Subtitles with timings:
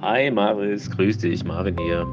[0.00, 2.06] Hi Maris, grüß dich, Marvin hier.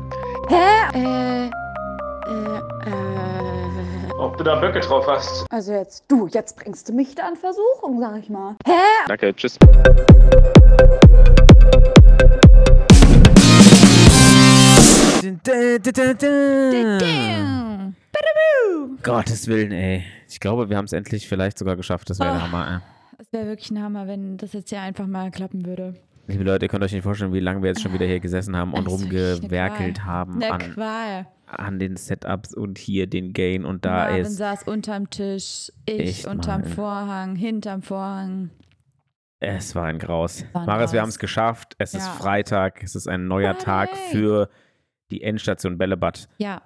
[0.50, 0.98] Hä?
[0.98, 4.12] Äh, äh, äh.
[4.18, 5.46] Ob du da Böcke drauf hast?
[5.52, 8.56] Also jetzt, du, jetzt bringst du mich da in Versuchung, sag ich mal.
[8.66, 8.72] Hä?
[9.08, 9.58] Danke, tschüss.
[19.04, 20.04] Gottes Willen, ey.
[20.30, 22.10] Ich glaube, wir haben es endlich vielleicht sogar geschafft.
[22.10, 22.44] Das wäre der Oh.
[22.44, 22.82] Hammer,
[23.18, 25.96] Es wäre wirklich ein Hammer, wenn das jetzt ja einfach mal klappen würde.
[26.28, 28.56] Liebe Leute, ihr könnt euch nicht vorstellen, wie lange wir jetzt schon wieder hier gesessen
[28.56, 30.06] haben und ist rumgewerkelt Qual.
[30.06, 31.28] haben Eine an, Qual.
[31.46, 34.38] an den Setups und hier den Gain und da Marvin ist.
[34.38, 36.70] saß unterm Tisch, ich unterm mal.
[36.70, 38.50] Vorhang, hinterm Vorhang.
[39.40, 40.46] Es war ein Graus.
[40.54, 41.76] War ein Maris, wir haben es geschafft.
[41.78, 42.14] Es ist Ja.
[42.14, 42.82] Freitag.
[42.82, 44.10] Es ist ein neuer Tag Friday.
[44.12, 44.50] für
[45.12, 46.28] die Endstation Bällebad.
[46.38, 46.64] Ja,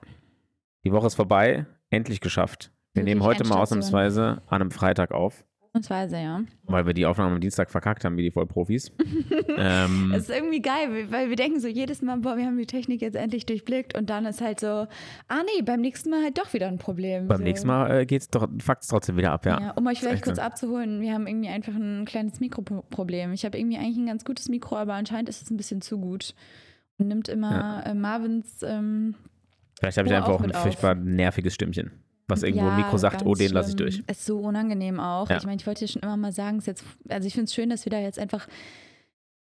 [0.85, 1.65] Die Woche ist vorbei.
[1.89, 2.71] Endlich geschafft.
[2.93, 6.41] Wir Wirklich nehmen heute mal ausnahmsweise an einem Freitag auf, ausnahmsweise, ja.
[6.63, 8.91] weil wir die Aufnahme am Dienstag verkackt haben, wie die Vollprofis.
[9.57, 12.65] ähm, Es ist irgendwie geil, weil wir denken so jedes Mal, boah, wir haben die
[12.65, 16.37] Technik jetzt endlich durchblickt und dann ist halt so, ah nee, beim nächsten Mal halt
[16.37, 17.27] doch wieder ein Problem.
[17.27, 17.43] beim so.
[17.43, 19.59] nächsten Mal äh, geht's doch, fuckt trotzdem wieder ab, ja.
[19.61, 20.41] Ja, um euch vielleicht kurz so.
[20.41, 23.33] abzuholen, wir haben irgendwie einfach ein kleines Mikroproblem.
[23.33, 25.99] Ich habe irgendwie eigentlich ein ganz gutes Mikro, aber anscheinend ist es ein bisschen zu
[25.99, 26.33] gut.
[26.97, 28.61] Und nimmt immer äh, Marvins.
[28.61, 29.15] Ähm,
[29.79, 31.91] Vielleicht habe ich einfach auch ein furchtbar nerviges Stimmchen,
[32.29, 34.03] was irgendwo ja, Mikro sagt, oh, den lasse ich durch.
[34.07, 35.29] Ist so unangenehm auch.
[35.29, 35.37] Ja.
[35.37, 37.69] Ich meine, ich wollte ja schon immer mal sagen, jetzt, also ich finde es schön,
[37.69, 38.47] dass wir da jetzt einfach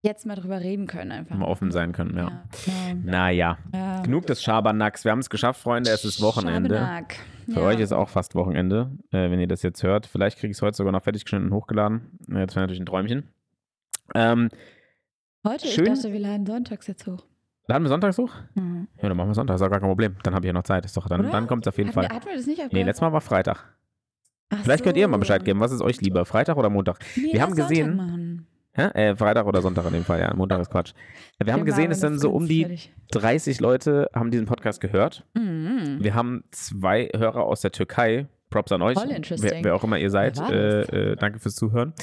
[0.03, 1.11] jetzt mal drüber reden können.
[1.11, 1.35] Einfach.
[1.35, 2.43] Mal offen sein können, ja.
[2.65, 2.93] Ja.
[3.03, 4.01] Naja, ja.
[4.01, 5.03] genug des Schabernacks.
[5.03, 5.89] Wir haben es geschafft, Freunde.
[5.89, 6.75] Es ist Wochenende.
[6.75, 7.15] Schabernack.
[7.45, 7.65] Für ja.
[7.65, 10.05] euch ist auch fast Wochenende, äh, wenn ihr das jetzt hört.
[10.05, 12.17] Vielleicht kriege ich es heute sogar noch fertig geschnitten und hochgeladen.
[12.27, 13.29] Das wäre natürlich ein Träumchen.
[14.15, 14.49] Ähm,
[15.45, 17.23] Heute, schön- ich dachte, wir laden sonntags jetzt hoch.
[17.67, 18.33] Laden wir sonntags hoch?
[18.55, 18.87] Mhm.
[19.01, 20.15] Ja, dann machen wir Sonntags, ist auch gar kein Problem.
[20.23, 20.85] Dann habe ich ja noch Zeit.
[20.85, 21.29] Ist doch, dann Oder?
[21.31, 22.03] dann kommt es auf jeden Fall.
[22.09, 23.63] Wir, hatten wir das nicht Nee, letztes Mal war Freitag.
[24.49, 25.19] Ach Vielleicht könnt ihr mal so.
[25.21, 25.59] Bescheid geben.
[25.59, 26.99] Was ist euch lieber, Freitag oder Montag?
[27.15, 28.47] Nee, Wir haben gesehen- Sonntag machen.
[28.73, 28.87] Hä?
[28.93, 30.31] Äh, Freitag oder Sonntag in dem Fall, ja.
[30.35, 30.93] Montag ist Quatsch.
[31.43, 32.93] Wir haben gesehen, es sind so um die fertig.
[33.11, 35.25] 30 Leute haben diesen Podcast gehört.
[35.33, 35.97] Mhm.
[35.99, 38.27] Wir haben zwei Hörer aus der Türkei.
[38.49, 38.95] Props an euch.
[39.43, 40.37] Wer, wer auch immer ihr seid.
[40.49, 40.81] Äh,
[41.11, 41.93] äh, danke fürs Zuhören.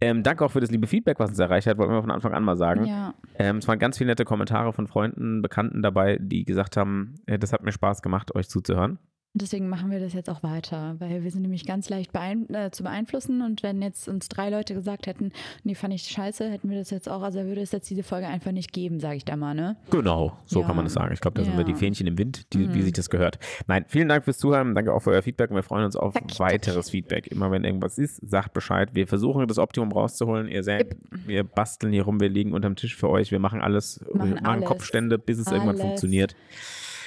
[0.00, 1.78] Ähm, danke auch für das liebe Feedback, was uns erreicht hat.
[1.78, 2.84] Wollten wir von Anfang an mal sagen.
[2.86, 7.14] Ja, Ähm, es waren ganz viele nette Kommentare von Freunden, Bekannten dabei, die gesagt haben,
[7.26, 8.98] äh, das hat mir Spaß gemacht, euch zuzuhören.
[9.34, 12.70] Deswegen machen wir das jetzt auch weiter, weil wir sind nämlich ganz leicht beein äh,
[12.70, 15.32] zu beeinflussen und wenn jetzt uns drei Leute gesagt hätten,
[15.64, 18.26] nee, fand ich scheiße, hätten wir das jetzt auch, also würde es jetzt diese Folge
[18.28, 19.76] einfach nicht geben, sage ich da mal, ne?
[19.90, 20.66] Genau, so Ja.
[20.66, 21.12] kann man es sagen.
[21.12, 21.66] Ich glaube, da sind wir Ja.
[21.66, 22.82] die Fähnchen im Wind, die, wie Mhm.
[22.82, 23.38] sich das gehört.
[23.66, 24.74] Nein, vielen Dank fürs Zuhören.
[24.74, 27.26] Danke auch für euer Feedback und wir freuen uns auf Danke, weiteres Feedback.
[27.26, 28.90] Immer wenn irgendwas ist, sagt Bescheid.
[28.94, 30.48] Wir versuchen das Optimum rauszuholen.
[30.48, 30.96] Ihr seht,
[31.26, 33.30] wir basteln hier rum, wir liegen unterm Tisch für euch.
[33.32, 34.64] Wir machen alles, wir Machen machen alles.
[34.64, 35.80] Kopfstände, bis es irgendwann Alles.
[35.80, 36.34] funktioniert.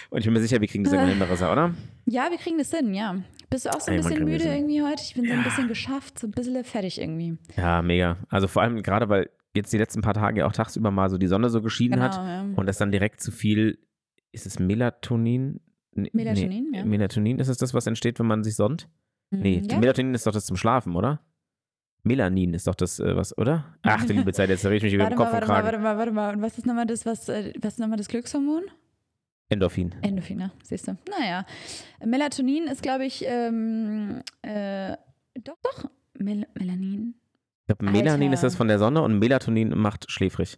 [0.10, 1.74] Und ich bin mir sicher, wir kriegen das irgendwann hin, Marissa, oder?
[2.06, 3.18] Ja, wir kriegen das hin, ja.
[3.50, 5.02] Bist du auch so ein Irgendwann bisschen müde irgendwie heute?
[5.04, 5.38] Ich bin so Ja.
[5.38, 7.38] ein bisschen geschafft, so ein bisschen fertig irgendwie.
[7.56, 8.18] Ja, mega.
[8.30, 11.28] Also vor allem gerade, weil jetzt die letzten paar Tage auch tagsüber mal so die
[11.28, 12.46] Sonne so geschieden Genau, hat ja.
[12.56, 13.80] und das dann direkt zu viel,
[14.32, 15.60] ist es Melatonin?
[15.94, 16.86] Nee, Melatonin, nee, ja.
[16.86, 18.88] Melatonin, ist es das, was entsteht, wenn man sich sonnt?
[19.32, 19.80] Nee, Mhm, ja?
[19.80, 21.22] Melatonin ist doch das zum Schlafen, oder?
[22.04, 23.76] Melanin ist doch das, äh, was, oder?
[23.82, 25.54] Ach, du liebe Zeit, jetzt rede ich mich über den mal, Kopf und warte mal,
[25.62, 25.66] Kragen.
[25.66, 26.36] warte mal, warte mal.
[26.36, 28.64] Und was ist nochmal das, was, äh, was ist nochmal das Glückshormon?
[29.50, 29.96] Endorphin.
[30.02, 30.52] Endorphin, ne?
[30.64, 30.98] siehst du.
[31.10, 31.46] Naja.
[32.06, 34.96] Melatonin ist, glaube ich, ähm, äh,
[35.44, 35.90] doch, doch.
[36.20, 37.16] Mel Melanin.
[37.62, 38.34] Ich glaube, Melanin Alter.
[38.34, 40.58] ist das von der Sonne und Melatonin macht schläfrig.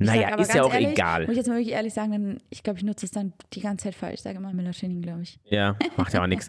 [0.00, 1.22] Ich Naja, ist ja auch ehrlich, egal.
[1.22, 3.60] Muss ich jetzt mal wirklich ehrlich sagen, dann, ich glaube, ich nutze es dann die
[3.60, 4.14] ganze Zeit falsch.
[4.14, 5.40] Ich sage immer Melatonin, glaube ich.
[5.44, 6.48] Ja, macht ja auch nichts.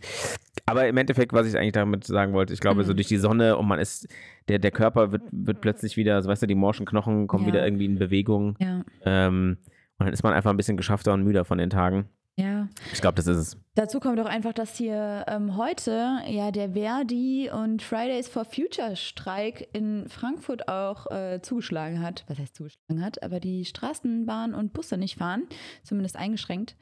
[0.67, 2.97] Aber im Endeffekt, was ich eigentlich damit sagen wollte, ich glaube, so Mhm.
[2.97, 4.07] durch die Sonne und man ist,
[4.49, 7.53] der, der Körper wird, wird plötzlich wieder, so weißt du, die morschen Knochen kommen Ja.
[7.53, 8.55] wieder irgendwie in Bewegung.
[8.59, 8.83] Ja.
[9.03, 9.57] Ähm,
[9.99, 12.09] und dann ist man einfach ein bisschen geschaffter und müder von den Tagen.
[12.37, 12.69] Ja.
[12.93, 13.57] Ich glaube, das ist es.
[13.75, 18.95] Dazu kommt auch einfach, dass hier ähm, heute ja der Verdi und Fridays for Future
[18.95, 22.23] Streik in Frankfurt auch äh, zugeschlagen hat.
[22.27, 23.21] Was heißt zugeschlagen hat?
[23.23, 25.47] Aber die Straßenbahn und Busse nicht fahren,
[25.83, 26.77] zumindest eingeschränkt.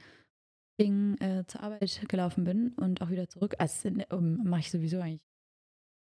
[0.80, 3.56] Deswegen äh, zur Arbeit gelaufen bin und auch wieder zurück.
[3.58, 5.22] Also um, mache ich sowieso eigentlich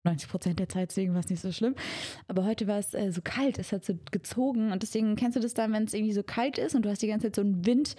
[0.05, 1.75] 90 Prozent der Zeit, deswegen war es nicht so schlimm.
[2.29, 5.41] Aber heute war es äh, so kalt, es hat so gezogen und deswegen kennst du
[5.41, 7.43] das dann, wenn es irgendwie so kalt ist und du hast die ganze Zeit so
[7.43, 7.97] einen Wind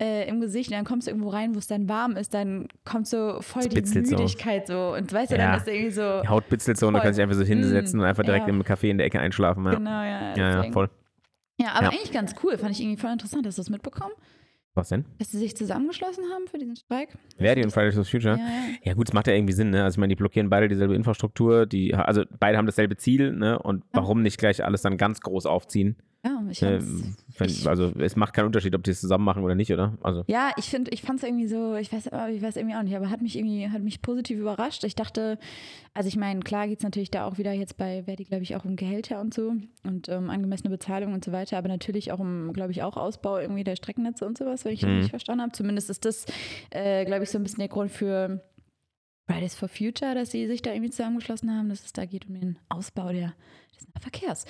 [0.00, 2.68] äh, im Gesicht und dann kommst du irgendwo rein, wo es dann warm ist, dann
[2.84, 3.80] kommt so voll die.
[3.80, 4.94] Müdigkeit so.
[4.94, 5.50] Und weißt du, Ja.
[5.52, 6.20] dann ist irgendwie so.
[6.22, 7.04] Die Haut bitzelt so und du Voll.
[7.06, 8.52] kannst dich einfach so hinsetzen Mm, und einfach direkt ja.
[8.54, 9.64] im Café in der Ecke einschlafen.
[9.64, 10.36] Ja, Genau, ja.
[10.36, 10.90] ja, ja voll.
[11.60, 12.56] Ja, aber eigentlich ganz cool.
[12.56, 13.44] Fand ich irgendwie voll interessant.
[13.44, 14.12] Hast du das mitbekommen?
[14.78, 15.04] Was denn?
[15.18, 17.08] Dass sie sich zusammengeschlossen haben für diesen Streik?
[17.36, 18.36] Verdi und Fridays for Future?
[18.38, 18.62] Ja, ja.
[18.84, 19.82] Ja gut, es macht ja irgendwie Sinn, ne?
[19.82, 23.58] Also ich meine, die blockieren beide dieselbe Infrastruktur, die, also beide haben dasselbe Ziel, ne?
[23.58, 25.96] Und warum nicht gleich alles dann ganz groß aufziehen?
[26.24, 26.80] Ja, ich Äh,
[27.38, 29.96] wenn, ich, also es macht keinen Unterschied, ob die es zusammen machen oder nicht, oder?
[30.02, 32.74] Also ja, ich finde, ich fand es irgendwie so, ich weiß, äh, ich weiß irgendwie
[32.74, 34.82] auch nicht, aber hat mich irgendwie, hat mich positiv überrascht.
[34.82, 35.38] Ich dachte,
[35.94, 38.56] also ich meine, klar geht es natürlich da auch wieder jetzt bei Verdi, glaube ich,
[38.56, 39.54] auch um Gehälter und so
[39.84, 43.38] und um angemessene Bezahlung und so weiter, aber natürlich auch um, glaube ich, auch Ausbau
[43.38, 44.94] irgendwie der Streckennetze und sowas, wenn ich das Mhm.
[44.96, 45.52] richtig verstanden habe.
[45.52, 46.26] Zumindest ist das,
[46.70, 48.42] äh, glaube ich, so ein bisschen der Grund für
[49.28, 52.40] Fridays for Future, dass sie sich da irgendwie zusammengeschlossen haben, dass es da geht um
[52.40, 53.34] den Ausbau der,
[53.76, 54.46] des Verkehrs.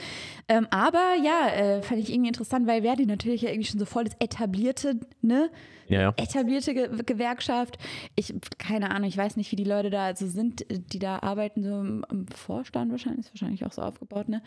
[0.46, 3.86] Ähm, aber ja, äh, fand ich irgendwie interessant, weil Verdi natürlich ja irgendwie schon so
[3.86, 5.50] voll das etablierte, ne,
[5.88, 6.14] ja, ja.
[6.16, 7.78] etablierte Ge Gewerkschaft.
[8.14, 11.62] Ich, keine Ahnung, ich weiß nicht, wie die Leute da also sind, die da arbeiten,
[11.62, 14.42] so im, im Vorstand wahrscheinlich, ist wahrscheinlich auch so aufgebaut, ne?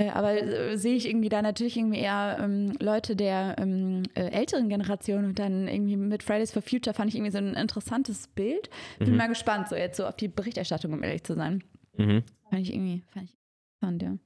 [0.00, 4.30] Äh, Aber äh, sehe ich irgendwie da natürlich irgendwie eher ähm, Leute der ähm, äh,
[4.30, 8.26] älteren Generation und dann irgendwie mit Fridays for Future fand ich irgendwie so ein interessantes
[8.28, 8.70] Bild.
[8.98, 9.16] Bin Mhm.
[9.16, 11.62] mal gespannt, so jetzt so auf die Berichterstattung, um ehrlich zu sein.
[11.98, 12.22] Mhm.
[12.48, 13.36] Fand ich irgendwie, fand ich
[13.82, 14.16] interessant, ja.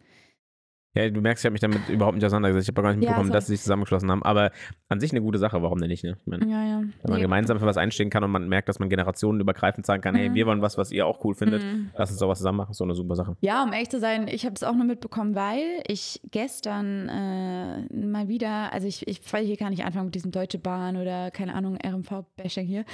[0.95, 2.69] Ja, du merkst, ich habe mich damit überhaupt nicht auseinandergesetzt.
[2.69, 3.33] Ich habe gar nicht Ja, mitbekommen, so.
[3.33, 4.23] dass sie sich zusammengeschlossen haben.
[4.23, 4.53] Aber
[4.89, 6.05] an sich eine gute Sache, warum denn nicht?
[6.05, 6.17] Ne?
[6.25, 6.83] Meine, Ja, ja.
[7.03, 10.15] wenn man gemeinsam für was einstehen kann und man merkt, dass man generationenübergreifend sagen kann,
[10.15, 10.35] hey, Mhm.
[10.35, 11.91] wir wollen was, was ihr auch cool findet, Mhm.
[11.97, 13.37] lass uns doch was zusammen machen, so eine super Sache.
[13.41, 17.93] Ja, um ehrlich zu sein, ich habe das auch nur mitbekommen, weil ich gestern äh,
[18.07, 21.31] mal wieder, also ich, ich will hier gar nicht anfangen mit diesem Deutsche Bahn oder
[21.33, 22.85] keine Ahnung, RMV-Bashing hier.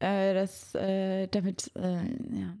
[0.00, 2.56] Äh, das, äh, damit, äh, ja,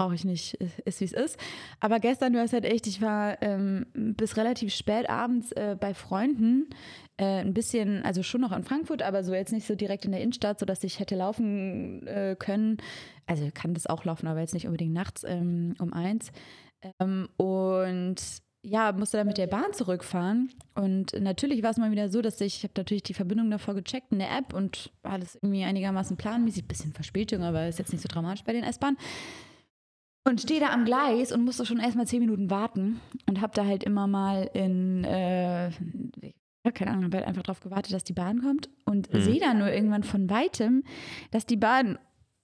[0.00, 1.38] brauche ich nicht, ist, wie es ist.
[1.78, 5.92] Aber gestern, du hast halt echt, ich war ähm, bis relativ spät abends äh, bei
[5.92, 6.70] Freunden,
[7.18, 10.12] äh, ein bisschen, also schon noch in Frankfurt, aber so jetzt nicht so direkt in
[10.12, 12.78] der Innenstadt, sodass ich hätte laufen äh, können.
[13.26, 16.32] Also kann das auch laufen, aber jetzt nicht unbedingt nachts ähm, um eins.
[16.98, 18.22] Ähm, und
[18.62, 20.50] ja, musste dann mit der Bahn zurückfahren.
[20.74, 23.74] Und natürlich war es mal wieder so, dass ich, ich habe natürlich die Verbindung davor
[23.74, 28.00] gecheckt in der App und alles irgendwie einigermaßen planmäßig, bisschen Verspätung, aber ist jetzt nicht
[28.00, 28.96] so dramatisch bei den S-Bahnen.
[30.24, 33.64] Und stehe da am Gleis und musste schon erstmal zehn Minuten warten und habe da
[33.64, 38.12] halt immer mal in, äh, ja, keine Ahnung, habe halt einfach drauf gewartet, dass die
[38.12, 39.20] Bahn kommt und Mhm.
[39.22, 40.84] sehe dann nur irgendwann von weitem,
[41.30, 41.98] dass die Bahn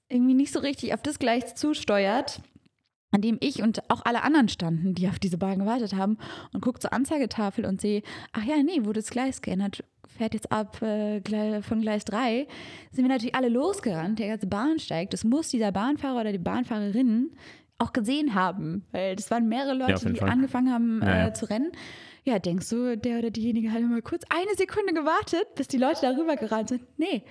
[0.08, 2.40] irgendwie nicht so richtig auf das Gleis zusteuert,
[3.10, 6.16] an dem ich und auch alle anderen standen, die auf diese Bahn gewartet haben
[6.54, 8.02] und gucke zur Anzeigetafel und sehe,
[8.32, 9.84] ach ja, nee, wurde das Gleis geändert,
[10.16, 11.20] fährt jetzt ab äh,
[11.62, 12.46] von Gleis 3,
[12.90, 15.10] sind wir natürlich alle losgerannt, der ganze Bahnsteig.
[15.10, 17.32] Das muss dieser Bahnfahrer oder die Bahnfahrerin
[17.78, 20.30] auch gesehen haben, weil das waren mehrere Leute, Ja, die Fall.
[20.30, 21.26] angefangen haben Ja, ja.
[21.28, 21.72] äh, zu rennen.
[22.24, 26.00] Ja, denkst du, der oder diejenige hat mal kurz eine Sekunde gewartet, bis die Leute
[26.02, 26.82] darüber gerannt sind?
[26.98, 27.22] Nee.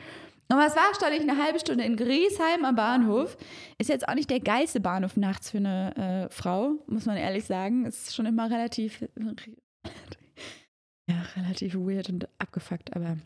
[0.48, 3.36] Aber es war stand ich eine halbe Stunde in Griesheim am Bahnhof.
[3.80, 7.46] Ist jetzt auch nicht der geilste Bahnhof nachts für eine äh, Frau, muss man ehrlich
[7.46, 7.86] sagen.
[7.86, 9.02] Ist schon immer relativ,
[11.10, 13.18] ja, relativ weird und abgefuckt, aber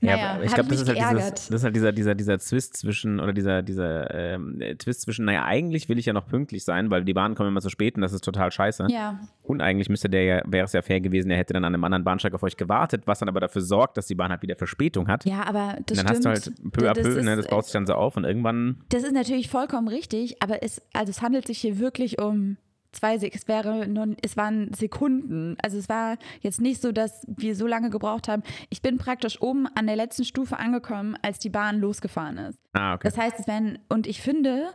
[0.00, 3.32] naja, aber ich glaube, das halt, das ist halt dieser, dieser, dieser Twist zwischen, oder
[3.32, 7.04] dieser, dieser ähm, äh, Twist zwischen, naja, eigentlich will ich ja noch pünktlich sein, weil
[7.04, 8.86] die Bahnen kommen immer zu spät und das ist total scheiße.
[8.90, 11.74] Ja, Und eigentlich müsste der ja, wäre es ja fair gewesen, er hätte dann an
[11.74, 14.42] einem anderen Bahnsteig auf euch gewartet, was dann aber dafür sorgt, dass die Bahn halt
[14.42, 15.24] wieder Verspätung hat.
[15.24, 16.26] ja, aber das und dann stimmt.
[16.26, 18.16] hast du halt peu à Das peu, ne, ist- das baut sich dann so auf
[18.16, 22.20] und irgendwann, Das ist natürlich vollkommen richtig, aber es, also es handelt sich hier wirklich
[22.20, 22.56] um
[22.92, 25.56] zwei es wäre nun, es waren Sekunden.
[25.62, 28.42] Also es war jetzt nicht so, dass wir so lange gebraucht haben.
[28.70, 32.58] Ich bin praktisch oben an der letzten Stufe angekommen, als die Bahn losgefahren ist.
[32.72, 33.08] ah, okay.
[33.08, 34.70] Das heißt, es wären, und ich finde,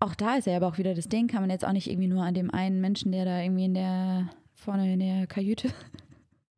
[0.00, 2.08] auch da ist ja aber auch wieder das Ding, kann man jetzt auch nicht irgendwie
[2.08, 5.68] nur an dem einen Menschen, der da irgendwie in der, vorne in der Kajüte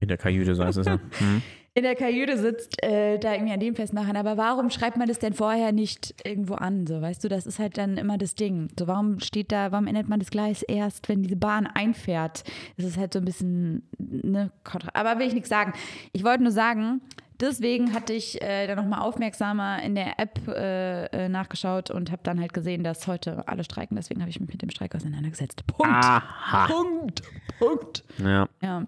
[0.01, 0.97] In der Kajüte, so heißt es ja.
[1.21, 1.43] Mhm.
[1.77, 4.17] In der Kajüte sitzt, äh, da irgendwie an dem festmachen.
[4.17, 6.87] Aber warum schreibt man das denn vorher nicht irgendwo an?
[6.87, 8.69] So, weißt du, das ist halt dann immer das Ding.
[8.79, 12.45] So, warum steht da, warum ändert man das Gleis erst, wenn diese Bahn einfährt?
[12.77, 14.53] Das ist halt so ein bisschen, ne.
[14.93, 15.73] Aber will ich nichts sagen.
[16.13, 17.01] Ich wollte nur sagen,
[17.41, 22.23] deswegen hatte ich äh, dann nochmal aufmerksamer in der App äh, äh, nachgeschaut und habe
[22.23, 23.97] dann halt gesehen, dass heute alle streiken.
[23.97, 25.67] Deswegen habe ich mich mit dem Streik auseinandergesetzt.
[25.67, 25.93] Punkt.
[25.93, 26.67] Aha.
[26.69, 27.23] Punkt.
[27.59, 28.05] Punkt.
[28.19, 28.49] Ja.
[28.63, 28.87] Ja.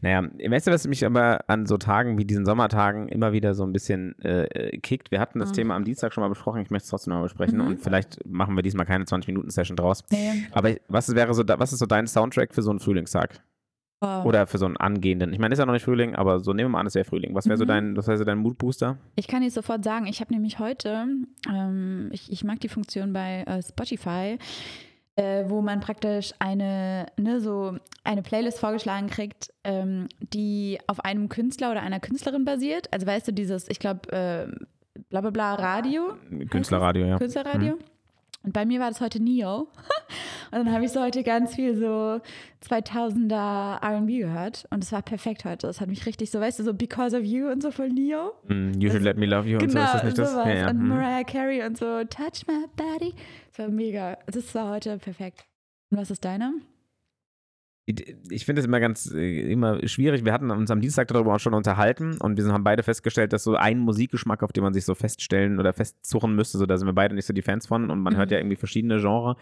[0.00, 3.64] Naja, weißt du, was mich aber an so Tagen wie diesen Sommertagen immer wieder so
[3.64, 5.10] ein bisschen äh, äh, kickt?
[5.10, 5.54] Wir hatten das Mhm.
[5.54, 8.24] Thema am Dienstag schon mal besprochen, ich möchte es trotzdem noch mal besprechen und vielleicht
[8.26, 10.04] machen wir diesmal keine 20-Minuten-Session draus.
[10.10, 10.44] Nee.
[10.52, 13.40] Aber was wäre so, was ist so dein Soundtrack für so einen Frühlingstag?
[14.02, 14.24] Oh.
[14.24, 15.32] Oder für so einen angehenden?
[15.32, 17.06] Ich meine, ist ja noch nicht Frühling, aber so nehmen wir mal an, es wäre
[17.06, 17.34] Frühling.
[17.34, 17.68] Was wäre so Mhm.
[17.68, 18.98] dein, was wäre so dein Moodbooster?
[19.14, 21.06] Ich kann dir sofort sagen, ich habe nämlich heute,
[21.50, 24.38] ähm, ich, ich mag die Funktion bei äh, Spotify,
[25.16, 31.28] äh, wo man praktisch eine, ne, so eine Playlist vorgeschlagen kriegt, ähm, die auf einem
[31.28, 32.92] Künstler oder einer Künstlerin basiert.
[32.92, 36.14] Also weißt du, dieses, ich glaube, äh, bla bla bla Radio,
[36.50, 37.18] Künstlerradio, ja.
[37.18, 37.78] Künstlerradio.
[38.46, 39.66] Und bei mir war das heute Neo.
[40.52, 42.20] Und dann habe ich so heute ganz viel so
[42.64, 44.66] 2000er R&B gehört.
[44.70, 45.66] Und es war perfekt heute.
[45.66, 48.32] Es hat mich richtig so, weißt du, so Because of You und so von Neo.
[48.46, 50.32] Mm, You should let me love you und so, Genau, ist das nicht das?
[50.32, 50.70] Ja, ja.
[50.70, 50.88] Und mhm.
[50.88, 53.14] Mariah Carey und so, Touch My Body.
[53.48, 54.16] Das war mega.
[54.26, 55.44] Das war heute perfekt.
[55.90, 56.54] Und was ist deine?
[57.86, 60.24] Ich finde es immer ganz äh, immer schwierig.
[60.24, 63.44] Wir hatten uns am Dienstag darüber auch schon unterhalten und wir haben beide festgestellt, dass
[63.44, 66.88] so ein Musikgeschmack, auf den man sich so feststellen oder festsuchen müsste, so da sind
[66.88, 68.18] wir beide nicht so die Fans von und man Mhm.
[68.18, 69.36] hört ja irgendwie verschiedene Genres.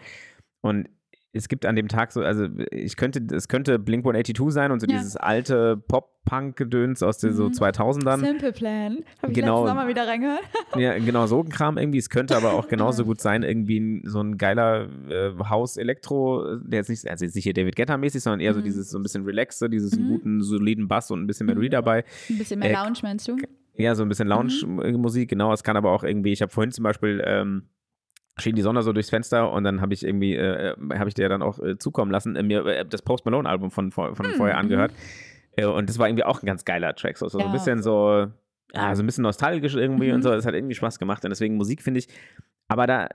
[0.61, 0.89] Und
[1.35, 4.79] es gibt an dem Tag so, also ich könnte, es könnte Blink 182 sein und
[4.79, 4.97] so Ja.
[4.97, 7.53] dieses alte Pop-Punk-Gedöns aus den so Mhm.
[7.53, 8.19] 2000ern.
[8.21, 9.03] Simple Plan.
[9.21, 9.65] Habe ich Genau.
[9.67, 10.41] nochmal wieder reingehört.
[10.77, 11.97] Ja, genau, so ein Kram irgendwie.
[11.97, 16.89] Es könnte aber auch genauso gut sein, irgendwie so ein geiler äh, Haus-Elektro, der jetzt
[16.89, 18.63] nicht, also jetzt nicht hier David Guetta-mäßig, sondern eher so Mhm.
[18.65, 20.07] dieses so ein bisschen relaxte, dieses Mhm.
[20.07, 22.03] guten, soliden Bass und ein bisschen Melodie dabei.
[22.29, 23.35] Ein bisschen mehr Äh, Lounge, meinst du?
[23.77, 25.51] Ja, so ein bisschen Lounge-Musik, genau.
[25.51, 27.63] Es kann aber auch irgendwie, ich habe vorhin zum Beispiel, ähm,
[28.37, 31.29] schien die Sonne so durchs Fenster und dann habe ich irgendwie, äh, habe ich dir
[31.29, 34.55] dann auch äh, zukommen lassen, äh, mir äh, das Post Malone-Album von, von, von vorher
[34.55, 34.61] Mhm.
[34.61, 34.91] angehört.
[35.55, 37.17] Äh, und das war irgendwie auch ein ganz geiler Track.
[37.17, 37.51] So, so ein Ja.
[37.51, 38.27] bisschen so,
[38.73, 40.15] ja, so ein bisschen nostalgisch irgendwie Mhm.
[40.15, 40.31] und so.
[40.31, 41.23] Das hat irgendwie Spaß gemacht.
[41.23, 42.09] Und deswegen Musik finde ich.
[42.67, 43.07] Aber da,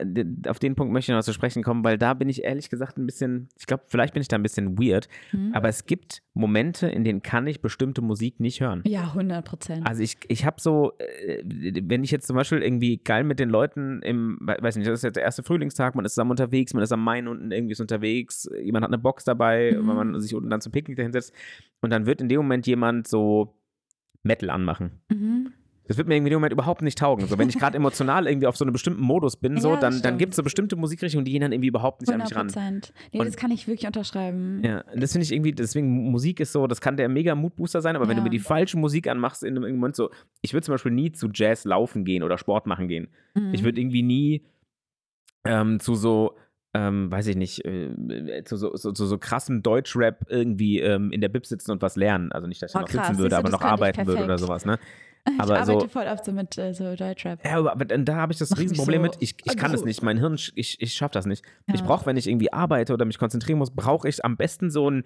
[0.47, 2.97] auf den Punkt möchte ich noch zu sprechen kommen, weil da bin ich ehrlich gesagt
[2.97, 5.53] ein bisschen, ich glaube, vielleicht bin ich da ein bisschen weird, Mhm.
[5.53, 8.81] aber es gibt Momente, in denen kann ich bestimmte Musik nicht hören.
[8.85, 9.85] Ja, 100 Prozent.
[9.85, 11.43] Also ich, ich habe so, äh,
[11.83, 14.99] wenn ich jetzt zum Beispiel irgendwie geil mit den Leuten im, we- weiß nicht, das
[14.99, 17.73] ist jetzt der erste Frühlingstag, man ist zusammen unterwegs, man ist am Main unten irgendwie
[17.73, 19.85] ist unterwegs, jemand hat eine Box dabei, Mhm.
[19.87, 21.33] weil man sich unten dann zum Picknick dahinsetzt
[21.81, 23.57] und dann wird in dem Moment jemand so
[24.23, 25.01] Metal anmachen.
[25.09, 25.51] Mhm.
[25.91, 27.27] Das wird mir irgendwie dem Moment überhaupt nicht taugen.
[27.27, 30.01] So, wenn ich gerade emotional irgendwie auf so einem bestimmten Modus bin, so, Ja, dann,
[30.01, 32.55] dann gibt es so bestimmte Musikrichtungen, die gehen dann irgendwie überhaupt nicht an 100 mich
[32.55, 32.81] ran.
[33.11, 34.61] Nee, Und- das kann ich wirklich unterschreiben.
[34.63, 37.95] Ja, das finde ich irgendwie, deswegen Musik ist so, das kann der mega Moodbooster sein,
[37.97, 38.23] aber wenn du Ja.
[38.23, 40.09] mir die falsche Musik anmachst, in einem Moment so,
[40.41, 43.09] ich würde zum Beispiel nie zu Jazz laufen gehen oder Sport machen gehen.
[43.35, 43.53] Mhm.
[43.53, 44.45] Ich würde irgendwie nie
[45.45, 46.37] ähm, zu so,
[46.73, 51.19] ähm, weiß ich nicht, äh, zu so, so, zu so krassem Deutschrap irgendwie ähm, in
[51.19, 52.31] der Bib sitzen und was lernen.
[52.31, 54.65] Also nicht, dass ich Oh, noch krass, sitzen würde, aber noch arbeiten würde oder sowas,
[54.65, 54.79] ne?
[55.33, 57.43] ich aber arbeite so- voll oft so mit äh, so Deutschrap.
[57.45, 59.17] Ja, aber dann, da habe ich das mich Riesenproblem so- mit.
[59.19, 60.01] Ich, ich kann es nicht.
[60.01, 61.43] Mein Hirn, ich, ich schaffe das nicht.
[61.73, 61.85] Ich Ja.
[61.85, 65.03] brauche, wenn ich irgendwie arbeite oder mich konzentrieren muss, brauche ich am besten so ein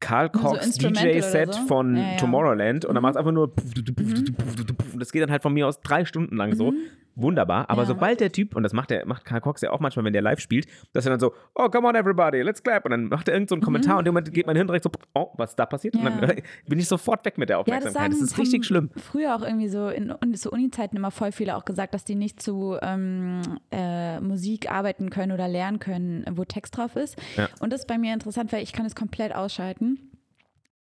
[0.00, 1.60] so Cox Instrumental DJ-Set so?
[1.66, 2.16] von Ja, ja.
[2.18, 3.02] Tomorrowland und dann Mhm.
[3.02, 6.04] macht es einfach nur puff, du, puff, das geht dann halt von mir aus drei
[6.04, 6.72] Stunden lang so.
[7.18, 7.22] Mhm.
[7.22, 7.68] Wunderbar.
[7.68, 7.86] Aber Ja.
[7.88, 10.22] sobald der Typ, und das macht der, macht Karl Cox ja auch manchmal, wenn der
[10.22, 12.84] live spielt, dass er dann so, oh, come on everybody, let's clap.
[12.84, 14.66] Und dann macht er irgend so einen Kommentar und in dem Moment geht mein Hirn
[14.66, 15.94] direkt so, oh, was ist da passiert?
[15.94, 16.06] Und Mhm.
[16.08, 16.26] Ja.
[16.26, 16.36] dann
[16.68, 18.02] bin ich sofort weg mit der Ja, das, Aufmerksamkeit.
[18.12, 18.90] sagen, das, ist richtig schlimm.
[18.96, 22.40] Früher auch irgendwie so in zu Uni-Zeiten immer voll viele auch gesagt, dass die nicht
[22.40, 27.16] zu ähm, äh, Musik arbeiten können oder lernen können, wo Text drauf ist.
[27.36, 27.48] Ja.
[27.60, 30.07] Und das ist bei mir interessant, weil ich kann es komplett ausschalten.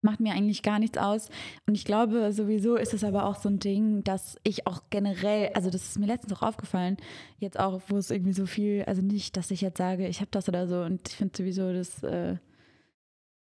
[0.07, 1.27] Macht mir eigentlich gar nichts aus.
[1.67, 5.49] Und ich glaube, sowieso ist es aber auch so ein Ding, dass ich auch generell,
[5.53, 6.95] also das ist mir letztens auch aufgefallen,
[7.39, 10.29] jetzt auch, wo es irgendwie so viel, also nicht, dass ich jetzt sage, ich habe
[10.31, 10.79] das oder so.
[10.79, 12.35] Und ich finde sowieso, das äh,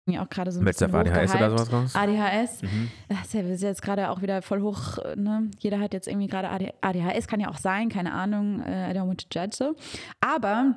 [0.07, 1.95] mir auch gerade so ein Willst bisschen ADHS oder sowas raus?
[1.97, 2.63] ADHS.
[2.63, 2.91] Mhm.
[3.09, 5.51] Das ist ja jetzt gerade auch wieder voll hoch, ne?
[5.59, 8.95] Jeder hat jetzt irgendwie gerade AD- ADHS, kann ja auch sein, keine Ahnung, äh, I
[8.95, 9.75] don't want to judge so.
[10.21, 10.77] Aber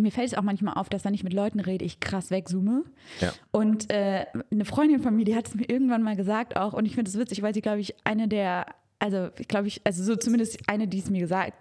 [0.00, 2.84] mir fällt es auch manchmal auf, dass wenn ich mit Leuten rede, ich krass wegzoome.
[3.20, 3.32] Ja.
[3.50, 6.86] Und äh, eine Freundin von mir, die hat es mir irgendwann mal gesagt auch, und
[6.86, 8.66] ich finde es witzig, weil sie, glaube ich, eine der,
[8.98, 11.52] also ich glaube ich, also so zumindest eine, die es mir gesagt,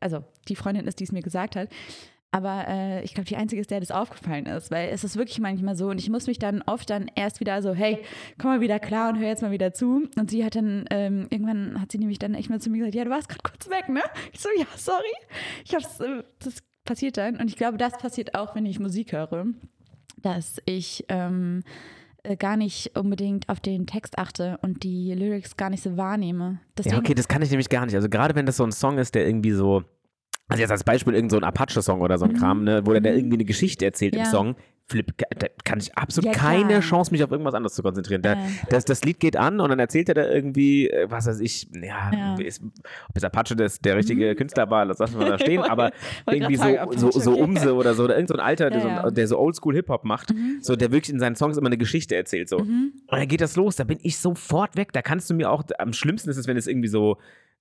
[0.00, 1.68] also die Freundin ist, die es mir gesagt hat.
[2.30, 5.40] Aber äh, ich glaube, die einzige ist, der das aufgefallen ist, weil es ist wirklich
[5.40, 8.00] manchmal so und ich muss mich dann oft dann erst wieder so, hey,
[8.38, 10.06] komm mal wieder klar und hör jetzt mal wieder zu.
[10.14, 12.96] Und sie hat dann, ähm, irgendwann hat sie nämlich dann echt mal zu mir gesagt,
[12.96, 14.02] ja, du warst gerade kurz weg, ne?
[14.32, 15.14] Ich so, ja, sorry.
[15.64, 17.36] Ich hab's, äh, das passiert dann.
[17.36, 19.46] Und ich glaube, das passiert auch, wenn ich Musik höre,
[20.22, 21.62] dass ich ähm,
[22.24, 26.60] äh, gar nicht unbedingt auf den Text achte und die Lyrics gar nicht so wahrnehme.
[26.76, 27.94] Deswegen, Ja, okay, das kann ich nämlich gar nicht.
[27.94, 29.84] Also gerade wenn das so ein Song ist, der irgendwie so,
[30.48, 32.36] also jetzt als Beispiel irgend so ein Apache-Song oder so ein Mhm.
[32.36, 33.18] Kram, ne, wo der Mhm.
[33.18, 34.26] irgendwie eine Geschichte erzählt im Ja.
[34.26, 34.56] Song,
[34.90, 38.22] Flip, da kann ich absolut Ja, keine Chance, mich auf irgendwas anderes zu konzentrieren.
[38.22, 38.36] Da, Äh.
[38.70, 41.68] das, das Lied geht an und dann erzählt er da irgendwie, äh, was weiß ich,
[41.74, 42.36] ja, Ja.
[42.38, 44.36] Ist, ob es Apache das, der richtige Mhm.
[44.36, 45.90] Künstler war, das lassen wir da stehen, aber
[46.26, 47.32] irgendwie so, sagen, so, so.
[47.38, 49.02] Umse oder so, oder irgend so ein Alter, der, Ja, ja.
[49.02, 50.60] so, der so Oldschool-Hip-Hop macht, Mhm.
[50.62, 52.60] so der wirklich in seinen Songs immer eine Geschichte erzählt, so.
[52.60, 52.92] Mhm.
[53.08, 54.94] Und dann geht das los, da bin ich sofort weg.
[54.94, 57.18] Da kannst du mir auch, am schlimmsten ist es, wenn es irgendwie so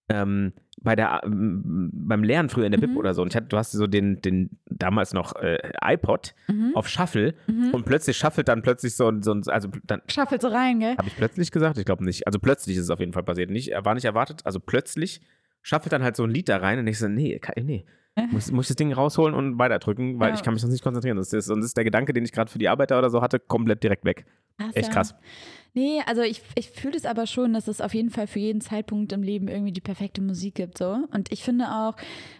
[0.10, 2.98] ähm, bei der, ähm, beim Lernen früher in der Bib Mhm.
[2.98, 3.22] oder so.
[3.24, 6.72] Und ich hatte, du hast so den, den damals noch äh, iPod Mhm.
[6.76, 7.72] auf Shuffle Mhm.
[7.74, 10.96] und plötzlich shuffelt dann plötzlich so ein, so ein also dann Schaffelt so rein, gell?
[10.98, 12.28] habe ich plötzlich gesagt, ich glaube nicht.
[12.28, 13.50] Also plötzlich ist es auf jeden Fall passiert.
[13.50, 14.42] Nicht, war nicht erwartet.
[14.46, 15.22] Also plötzlich
[15.64, 17.86] shuffelt dann halt so ein Lied da rein und ich so, nee, kann, nee.
[18.32, 20.34] Muss, muss ich das Ding rausholen und weiterdrücken, weil Ja.
[20.36, 21.18] ich kann mich sonst nicht konzentrieren.
[21.18, 23.22] Das ist, und das ist der Gedanke, den ich gerade für die Arbeiter oder so
[23.22, 24.26] hatte, komplett direkt weg.
[24.58, 25.02] Krass, Echt ja.
[25.74, 28.62] Nee, also ich, ich fühle es aber schon, dass es auf jeden Fall für jeden
[28.62, 30.78] Zeitpunkt im Leben irgendwie die perfekte Musik gibt.
[30.78, 30.98] So.
[31.14, 31.96] Und ich finde auch,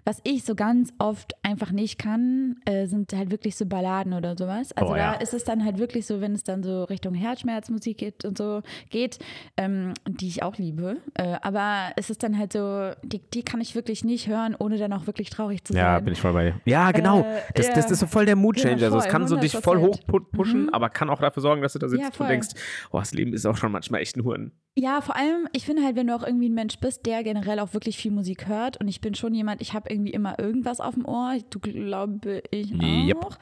[0.06, 4.36] was ich so ganz oft einfach nicht kann, äh, sind halt wirklich so Balladen oder
[4.38, 4.72] sowas.
[4.74, 5.14] Also Oh, da ja.
[5.14, 8.62] ist es dann halt wirklich so, wenn es dann so Richtung Herzschmerzmusik geht und so
[8.90, 9.20] geht,
[9.58, 10.98] ähm, die ich auch liebe.
[11.14, 14.78] Äh, aber es ist dann halt so, die, die kann ich wirklich nicht hören, ohne
[14.78, 15.82] dann auch wirklich traurig zu sein.
[15.82, 16.62] Ja, bin ich voll bei dir.
[16.66, 17.20] Ja, genau.
[17.22, 17.92] Äh, das, das ja.
[17.92, 18.78] ist so voll der Mood-Changer.
[18.78, 19.88] Ja, also es voll, kann so dich voll 100%.
[19.88, 20.70] hochpushen, Mhm.
[20.74, 22.28] aber kann auch dafür sorgen, dass du da sitzt Ja, und voll.
[22.28, 22.50] denkst,
[22.92, 24.52] oh, das Leben ist auch schon manchmal echt ein Huren.
[24.78, 27.60] Ja, vor allem, ich finde halt, wenn du auch irgendwie ein Mensch bist, der generell
[27.60, 30.80] auch wirklich viel Musik hört und ich bin schon jemand, ich habe irgendwie immer irgendwas
[30.80, 33.26] auf dem Ohr, du glaube ich Yep.
[33.26, 33.38] auch.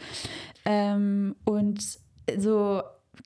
[0.65, 1.81] Ähm, und
[2.37, 2.81] so,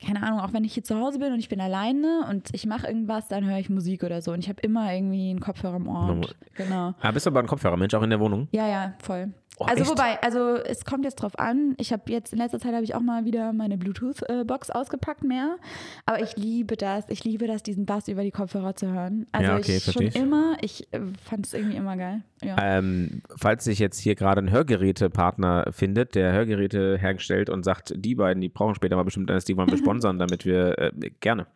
[0.05, 2.65] keine Ahnung, auch wenn ich hier zu Hause bin und ich bin alleine und ich
[2.65, 5.75] mache irgendwas, dann höre ich Musik oder so und ich habe immer irgendwie einen Kopfhörer
[5.77, 6.09] im Ohr.
[6.11, 6.93] Und, genau.
[7.01, 8.47] Ah, bist du aber ein Kopfhörermensch, auch in der Wohnung?
[8.51, 9.33] Ja, ja, voll.
[9.59, 9.91] Oh, also echt?
[9.91, 11.75] wobei, also es kommt jetzt drauf an.
[11.77, 15.57] Ich habe jetzt in letzter Zeit habe ich auch mal wieder meine Bluetooth-Box ausgepackt mehr.
[16.05, 17.05] Aber ich liebe das.
[17.09, 19.27] Ich liebe das, diesen Bass über die Kopfhörer zu hören.
[19.33, 20.15] Also Ja, okay, ich schon versteh ich.
[20.15, 20.55] immer.
[20.61, 22.21] Ich äh, fand es irgendwie immer geil.
[22.41, 22.55] Ja.
[22.57, 28.15] Ähm, falls sich jetzt hier gerade ein Hörgerätepartner findet, der Hörgeräte hergestellt und sagt, die
[28.15, 31.47] beiden, die brauchen später mal bestimmt eines, die wollen wir sponsern, damit wir äh, gerne.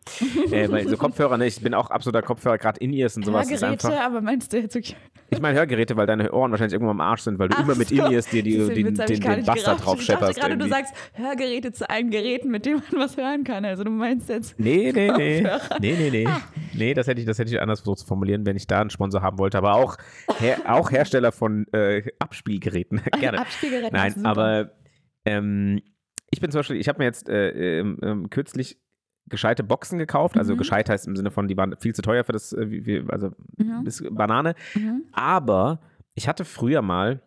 [0.50, 3.50] äh, weil so Kopfhörer, ne, ich bin auch absoluter Kopfhörer, gerade in ears und sowas
[3.50, 4.94] Hörgeräte, aber meinst du jetzt wirklich?
[5.30, 7.74] Ich meine Hörgeräte, weil deine Ohren wahrscheinlich irgendwann am Arsch sind, weil du Ach immer
[7.74, 9.84] mit ears dir die, den, den, ich den da gerafft.
[9.86, 10.38] drauf Ich schepperst.
[10.40, 13.64] gerade, du sagst Hörgeräte zu allen Geräten, mit denen man was hören kann.
[13.64, 14.58] Also du meinst jetzt.
[14.58, 15.42] Nee, nee, nee.
[15.80, 16.28] Nee, nee, nee.
[16.74, 18.90] Nee, das hätte ich, das hätte ich anders versucht zu formulieren, wenn ich da einen
[18.90, 19.58] Sponsor haben wollte.
[19.58, 19.96] Aber auch,
[20.38, 23.00] her, auch Hersteller von äh, Abspielgeräten.
[23.20, 23.38] Gerne.
[23.40, 23.92] Abspielgeräte.
[23.92, 24.72] Nein, aber
[25.24, 25.80] ähm,
[26.30, 28.78] ich bin zum Beispiel, ich habe mir jetzt äh, ähm, ähm, kürzlich
[29.26, 30.36] gescheite Boxen gekauft.
[30.36, 30.58] Also Mhm.
[30.58, 33.88] gescheit heißt im Sinne von, die waren viel zu teuer für das, äh, also Mhm.
[34.14, 34.54] Banane.
[34.74, 35.04] Mhm.
[35.12, 35.80] Aber
[36.14, 37.22] ich hatte früher mal,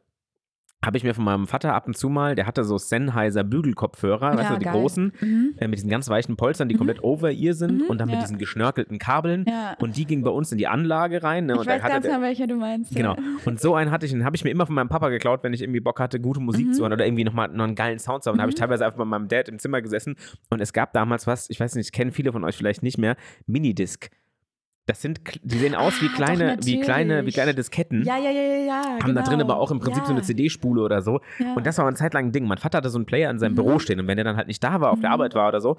[0.86, 4.38] habe ich mir von meinem Vater ab und zu mal, der hatte so Sennheiser Bügelkopfhörer,
[4.38, 4.74] weißt Ja, du, die geil.
[4.74, 5.54] großen, Mhm.
[5.58, 6.78] äh, mit diesen ganz weichen Polstern, die Mhm.
[6.78, 8.22] komplett over ear sind Mhm, und dann mit ja.
[8.22, 9.46] diesen geschnörkelten Kabeln.
[9.48, 9.76] Ja.
[9.80, 11.48] Und die ging bei uns in die Anlage rein.
[11.48, 11.54] Ne?
[11.54, 12.96] Ich und da weiß ganz genau, welcher du meinst.
[12.96, 13.16] Genau.
[13.46, 15.54] Und so einen hatte ich, den habe ich mir immer von meinem Papa geklaut, wenn
[15.54, 16.74] ich irgendwie Bock hatte, gute Musik Mhm.
[16.74, 18.38] zu hören oder irgendwie nochmal noch einen geilen Sound zu haben.
[18.38, 18.60] Dann habe ich Mhm.
[18.62, 20.16] teilweise einfach bei meinem Dad im Zimmer gesessen
[20.52, 23.16] und es gab damals was, ich weiß nicht, kennen viele von euch vielleicht nicht mehr,
[23.48, 24.10] Minidisc.
[24.88, 28.04] Das sind, die sehen aus wie Ah, kleine, wie kleine, wie kleine Disketten.
[28.04, 28.84] Ja, ja, ja, ja, ja.
[29.04, 29.52] Haben da drin genau.
[29.54, 31.20] aber auch im Prinzip so eine Ja, CD-Spule oder so.
[31.40, 31.54] Ja.
[31.56, 32.48] Und das war eine Zeit lang ein Ding.
[32.48, 33.56] Mein Vater hatte so einen Player in seinem Mhm.
[33.58, 35.14] Büro stehen und wenn der dann halt nicht da war, auf der Mhm.
[35.14, 35.76] Arbeit war oder so,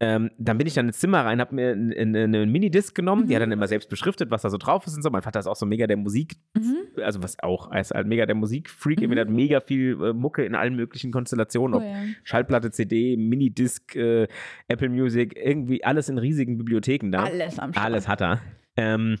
[0.00, 3.40] ähm, dann bin ich dann ins Zimmer rein, habe mir eine, Minidisc genommen, die hat
[3.40, 3.44] Mhm.
[3.44, 5.10] dann immer selbst beschriftet, was da so drauf ist und so.
[5.10, 6.76] Mein Vater ist auch so mega der Musik, Mhm.
[7.02, 9.12] also was auch, er ist halt mega der Musikfreak, Mhm.
[9.12, 11.94] er hat mega viel äh, Mucke in allen möglichen Konstellationen, Oh, ob ja.
[12.24, 14.26] Schallplatte, CD, Minidisc, äh,
[14.68, 17.22] Apple Music, irgendwie alles in riesigen Bibliotheken da.
[17.24, 17.86] Alles am Start.
[17.86, 18.40] Alles hat er.
[18.76, 19.16] Ähm,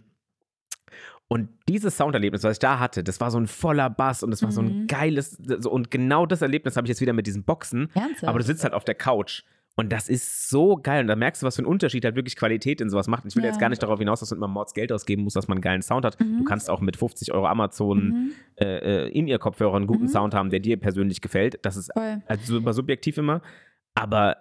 [1.28, 4.42] und dieses Sounderlebnis, was ich da hatte, das war so ein voller Bass und das
[4.42, 4.86] war so ein Mhm.
[4.88, 8.24] geiles, so, und genau das Erlebnis habe ich jetzt wieder mit diesen Boxen, Ernsthaft?
[8.24, 9.42] aber du sitzt halt auf der Couch.
[9.76, 11.00] Und das ist so geil.
[11.02, 13.24] Und da merkst du, was für ein Unterschied halt wirklich Qualität in sowas macht.
[13.24, 13.50] Und ich will Ja.
[13.50, 15.82] jetzt gar nicht darauf hinaus, dass immer Mords Geld ausgeben musst, dass man einen geilen
[15.82, 16.20] Sound hat.
[16.20, 16.38] Mhm.
[16.38, 18.32] Du kannst auch mit 50 Euro Amazon Mhm.
[18.60, 20.08] äh, äh, in ihr Kopfhörer einen guten Mhm.
[20.08, 21.58] Sound haben, der dir persönlich gefällt.
[21.62, 22.22] Das ist Voll.
[22.26, 23.42] also super subjektiv immer.
[23.94, 24.36] Aber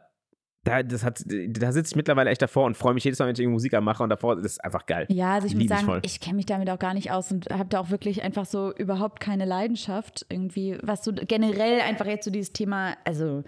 [0.66, 3.34] da, das hat, da sitze ich mittlerweile echt davor und freue mich jedes Mal, wenn
[3.34, 5.08] ich irgendwie Musik anmache und davor, das ist einfach geil.
[5.10, 6.00] Ja, also ich muss Lieb ich sagen, voll.
[6.06, 8.72] ich kenne mich damit auch gar nicht aus und habe da auch wirklich einfach so
[8.76, 13.44] überhaupt keine Leidenschaft irgendwie, was so generell einfach jetzt so dieses Thema, also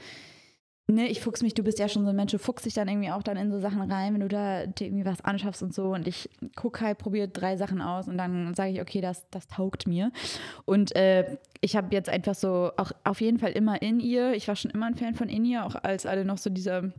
[0.88, 2.88] ne, ich fuchs mich, du bist ja schon so ein Mensch, du fuchst dich dann
[2.88, 5.74] irgendwie auch dann in so Sachen rein, wenn du da dir irgendwie was anschaffst und
[5.74, 9.30] so und ich gucke halt, probiere drei Sachen aus und dann sage ich, okay, das,
[9.30, 10.12] das taugt mir
[10.65, 14.48] und äh, ich habe jetzt einfach so auch auf jeden Fall immer in ihr, ich
[14.48, 16.93] war schon immer ein Fan von in ihr, auch als alle noch so diese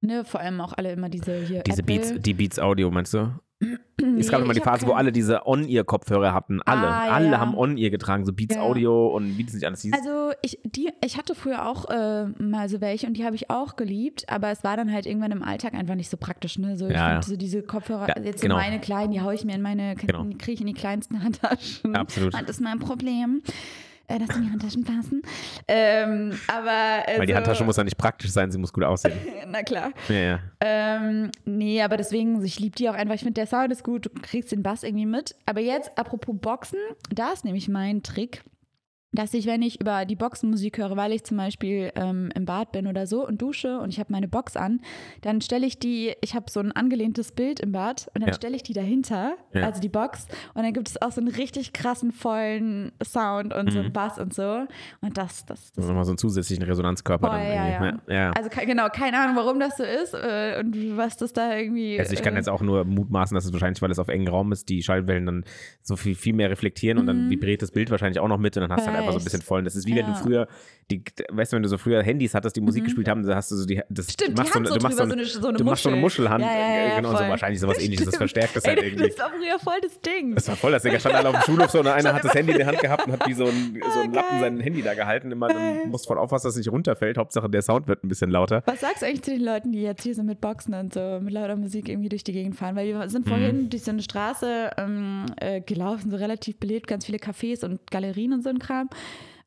[0.00, 1.62] Ne, vor allem auch alle immer diese hier.
[1.64, 1.96] Diese Apple.
[1.96, 3.32] Beats, die Beats Audio, meinst du?
[3.60, 6.60] Nee, es gab immer die Phase, wo alle diese On-Ear-Kopfhörer hatten.
[6.62, 6.86] Alle.
[6.86, 7.40] Ah, alle ja.
[7.40, 8.62] haben On-Ear getragen, so Beats Ja.
[8.62, 9.92] Audio und wie das nicht alles hieß.
[9.94, 13.50] Also ich, die, ich hatte früher auch äh, mal so welche und die habe ich
[13.50, 16.56] auch geliebt, aber es war dann halt irgendwann im Alltag einfach nicht so praktisch.
[16.58, 16.76] Ne?
[16.76, 17.30] So, ich Ja, find ja.
[17.30, 18.54] so diese Kopfhörer, Ja, jetzt genau.
[18.54, 20.22] so meine kleinen, die haue ich mir in meine, Genau.
[20.38, 21.96] kriege ich in die kleinsten Handtaschen.
[21.96, 22.34] Absolut.
[22.34, 23.42] Das ist mein Problem,
[24.08, 25.22] äh, dass in die Handtaschen passen.
[25.68, 29.16] Ähm, aber Weil die also- Handtasche muss ja nicht praktisch sein, sie muss gut aussehen.
[29.48, 29.92] Na klar.
[30.08, 30.40] Ja, ja.
[30.60, 33.14] Ähm, nee, aber deswegen, ich liebe die auch einfach.
[33.14, 35.34] Ich finde, der Sound ist gut, du kriegst den Bass irgendwie mit.
[35.46, 36.78] Aber jetzt, apropos Boxen,
[37.10, 38.42] da ist nämlich mein Trick,
[39.12, 42.72] dass ich, wenn ich über die Boxenmusik höre, weil ich zum Beispiel ähm, im Bad
[42.72, 44.80] bin oder so und dusche und ich habe meine Box an,
[45.22, 48.34] dann stelle ich die, ich habe so ein angelehntes Bild im Bad und dann Ja.
[48.34, 49.62] stelle ich die dahinter, Ja.
[49.62, 53.72] also die Box, und dann gibt es auch so einen richtig krassen, vollen Sound und
[53.72, 53.84] so Mhm.
[53.86, 54.66] einen Bass und so.
[55.00, 57.28] Und das, das, Das ist nochmal so einen zusätzlichen Resonanzkörper.
[57.28, 58.12] Voll, dann ja, irgendwie.
[58.12, 58.30] ja.
[58.32, 61.98] also genau, keine Ahnung, warum das so ist äh, und was das da irgendwie.
[61.98, 64.28] Also ich kann äh, jetzt auch nur mutmaßen, dass es wahrscheinlich, weil es auf engem
[64.34, 65.44] Raum ist, die Schallwellen dann
[65.82, 67.30] so viel, viel mehr reflektieren und dann Mhm.
[67.30, 69.24] vibriert das Bild wahrscheinlich auch noch mit und dann hast du halt einfach so ein
[69.24, 69.58] bisschen voll.
[69.60, 70.18] Und das ist wie wenn du Ja.
[70.18, 70.48] früher,
[70.90, 72.86] die, weißt du, wenn du so früher Handys hattest, die Musik Mhm.
[72.86, 74.78] gespielt haben, da hast du so die, das, Stimmt, du die machst Hand so, so
[74.78, 76.24] drüber, so so eine, so eine du machst so eine Muschel.
[76.24, 76.44] Muschelhand.
[76.44, 77.28] Ja, ja, ja, äh, genau, so voll.
[77.28, 78.06] wahrscheinlich sowas ähnliches.
[78.06, 79.08] Das verstärkt das Ey, halt irgendwie.
[79.08, 80.34] Das war früher voll das Ding.
[80.34, 82.34] Das war voll, dass der stand alle auf dem Schulhof so und einer hat das
[82.34, 84.60] Handy in der Hand gehabt und hat wie so ein, so ein Ah, Lappen sein
[84.60, 85.30] Handy da gehalten.
[85.30, 87.18] Immer, du musst voll aufpassen, dass es nicht runterfällt.
[87.18, 88.62] Hauptsache der Sound wird ein bisschen lauter.
[88.66, 91.18] Was sagst du eigentlich zu den Leuten, die jetzt hier so mit Boxen und so
[91.20, 92.76] mit lauter Musik irgendwie durch die Gegend fahren?
[92.76, 93.30] Weil wir sind Mhm.
[93.30, 97.90] vorhin durch so eine Straße ähm, äh, gelaufen, so relativ belebt, ganz viele Cafés und
[97.90, 98.87] Galerien und so ein Kram.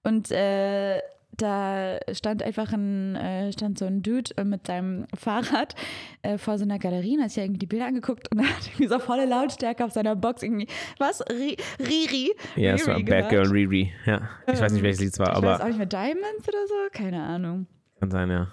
[0.03, 0.99] Und äh,
[1.37, 5.75] da stand einfach ein, äh, stand so ein Dude äh, mit seinem Fahrrad
[6.23, 8.87] äh, vor so einer Galerie und hat sich irgendwie die Bilder angeguckt und hat irgendwie
[8.87, 10.67] so volle Lautstärke auf seiner Box irgendwie,
[10.99, 11.25] was?
[11.27, 12.31] Ri- Riri?
[12.55, 13.29] Ja, es war Bad.
[13.29, 13.91] Girl Riri.
[14.05, 16.47] Ja, ich weiß nicht, welches Lied es war, Ich aber weiß auch nicht mehr, Diamonds
[16.47, 16.73] oder so?
[16.91, 17.67] Keine Ahnung.
[17.99, 18.47] kann sein, ja.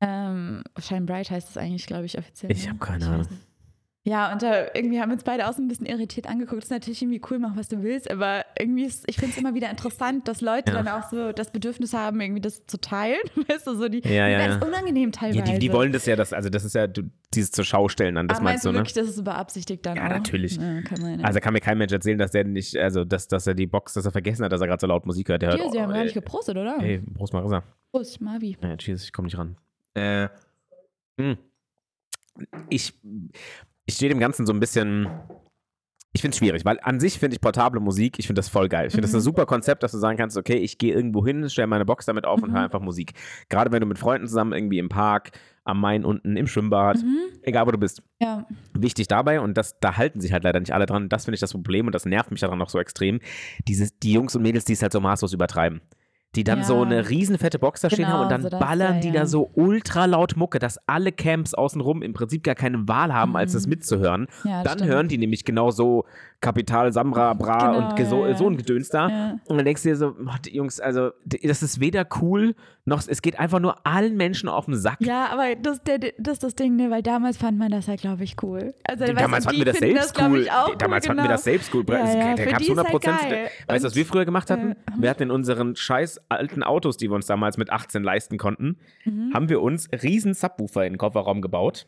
[0.00, 2.50] Ähm, Shine Bright heißt es eigentlich, glaube ich, offiziell.
[2.52, 2.72] Ich ne?
[2.72, 3.26] hab keine Ahnung.
[4.04, 6.58] Ja, und da irgendwie haben wir uns beide auch so ein bisschen irritiert angeguckt.
[6.60, 9.38] Das ist natürlich irgendwie cool, mach was du willst, aber irgendwie ist, ich finde es
[9.38, 10.82] immer wieder interessant, dass Leute Ja.
[10.82, 13.20] dann auch so das Bedürfnis haben, irgendwie das zu teilen.
[13.48, 14.56] Weißt du, so die, Ja, ja, ja.
[14.56, 15.38] ist unangenehm teilweise.
[15.38, 17.88] Ja, die, die wollen das ja, das, also das ist ja du, dieses zur Schau
[17.88, 18.78] stellen dann, das aber meinst meinst du, ne?
[18.78, 20.10] wirklich, dass es beabsichtigt dann Ja, auch?
[20.10, 20.56] natürlich.
[20.56, 21.24] Ja, kann man.
[21.24, 23.92] Also kann mir kein Mensch erzählen, dass der nicht, also dass, dass er die Box,
[23.92, 25.42] dass er vergessen hat, dass er gerade so laut Musik hört.
[25.42, 26.76] Der hört, sie haben oh, gar nicht geprostet, oder?
[26.80, 27.62] Ey, Prost Marissa.
[27.92, 28.56] Prost, Marvi.
[28.60, 29.56] Ja, cheers, ich komme nicht ran.
[29.94, 30.28] Äh,
[31.20, 31.38] hm.
[32.68, 32.94] ich,
[33.86, 35.08] ich stehe dem Ganzen so ein bisschen.
[36.14, 38.68] Ich finde es schwierig, weil an sich finde ich portable Musik, ich finde das voll
[38.68, 38.86] geil.
[38.86, 39.18] Ich finde das Mhm.
[39.20, 42.04] ein super Konzept, dass du sagen kannst, okay, ich gehe irgendwo hin, stelle meine Box
[42.04, 42.54] damit auf und Mhm.
[42.54, 43.14] höre einfach Musik.
[43.48, 45.30] Gerade wenn du mit Freunden zusammen irgendwie im Park,
[45.64, 47.16] am Main unten, im Schwimmbad, Mhm.
[47.44, 48.02] egal wo du bist.
[48.20, 48.46] Ja.
[48.74, 51.40] Wichtig dabei, und das, da halten sich halt leider nicht alle dran, das finde ich
[51.40, 53.20] das Problem und das nervt mich daran noch so extrem,
[53.66, 55.80] dieses, die Jungs und Mädels, die es halt so maßlos übertreiben.
[56.34, 56.64] Die dann Ja.
[56.64, 59.14] so eine riesenfette Box da stehen Genau, haben und dann so ballern die ja.
[59.20, 63.36] da so ultra laut Mucke, dass alle Camps außenrum im Prinzip gar keine Wahl haben,
[63.36, 63.70] als das Mhm.
[63.70, 64.26] mitzuhören.
[64.44, 64.84] Dann stimmt.
[64.90, 66.06] hören die nämlich genau so
[66.42, 69.08] Kapital, Samra, Bra Genau, und ge- so, ja, so ein Gedöns da.
[69.08, 69.30] Ja.
[69.46, 73.22] Und dann denkst du dir so, die Jungs, also das ist weder cool, noch es
[73.22, 74.96] geht einfach nur allen Menschen auf den Sack.
[75.00, 76.90] Ja, aber das, der, das ist das Ding, ne?
[76.90, 78.74] weil damals fand man das ja, glaube ich, cool.
[78.84, 80.48] Also, weißt Damals fanden die wir das selbst glaub cool.
[80.50, 81.32] Auch Damals cool, fanden wir genau.
[81.34, 81.84] das selbst cool.
[81.88, 83.50] Ja, ja, da gab es die ist halt 100.
[83.68, 84.70] Weißt du, was wir früher gemacht hatten?
[84.70, 84.94] Ja.
[84.98, 88.78] Wir hatten in unseren scheiß alten Autos, die wir uns damals mit 18 leisten konnten,
[89.04, 89.32] Mhm.
[89.32, 91.86] haben wir uns riesen Subwoofer in den Kofferraum gebaut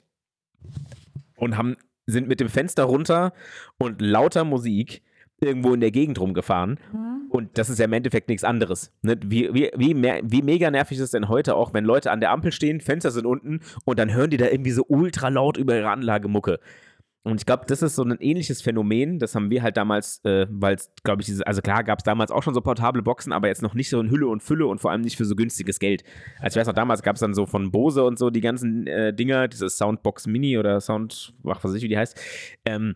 [1.37, 3.33] und haben, sind mit dem Fenster runter
[3.79, 5.03] und lauter Musik
[5.41, 6.79] irgendwo in der Gegend rumgefahren.
[6.93, 7.15] Mhm.
[7.29, 8.93] Und das ist ja im Endeffekt nichts anderes.
[9.03, 9.17] Ne?
[9.25, 12.21] Wie, wie, wie, mehr, wie mega nervig ist es denn heute auch, wenn Leute an
[12.21, 15.57] der Ampel stehen, Fenster sind unten und dann hören die da irgendwie so ultra laut
[15.57, 16.61] über ihre Anlage Mucke.
[17.27, 19.19] Und ich glaube, das ist so ein ähnliches Phänomen.
[19.19, 22.05] Das haben wir halt damals, äh, weil es, glaube ich, dieses, also klar gab es
[22.05, 24.67] damals auch schon so portable Boxen, aber jetzt noch nicht so in Hülle und Fülle
[24.67, 26.05] und vor allem nicht für so günstiges Geld.
[26.39, 28.87] Also ich weiß noch, damals gab es dann so von Bose und so die ganzen
[28.87, 32.21] äh, Dinger, diese Soundbox Mini oder Sound, ach, was weiß ich, wie die heißt.
[32.67, 32.95] Ähm,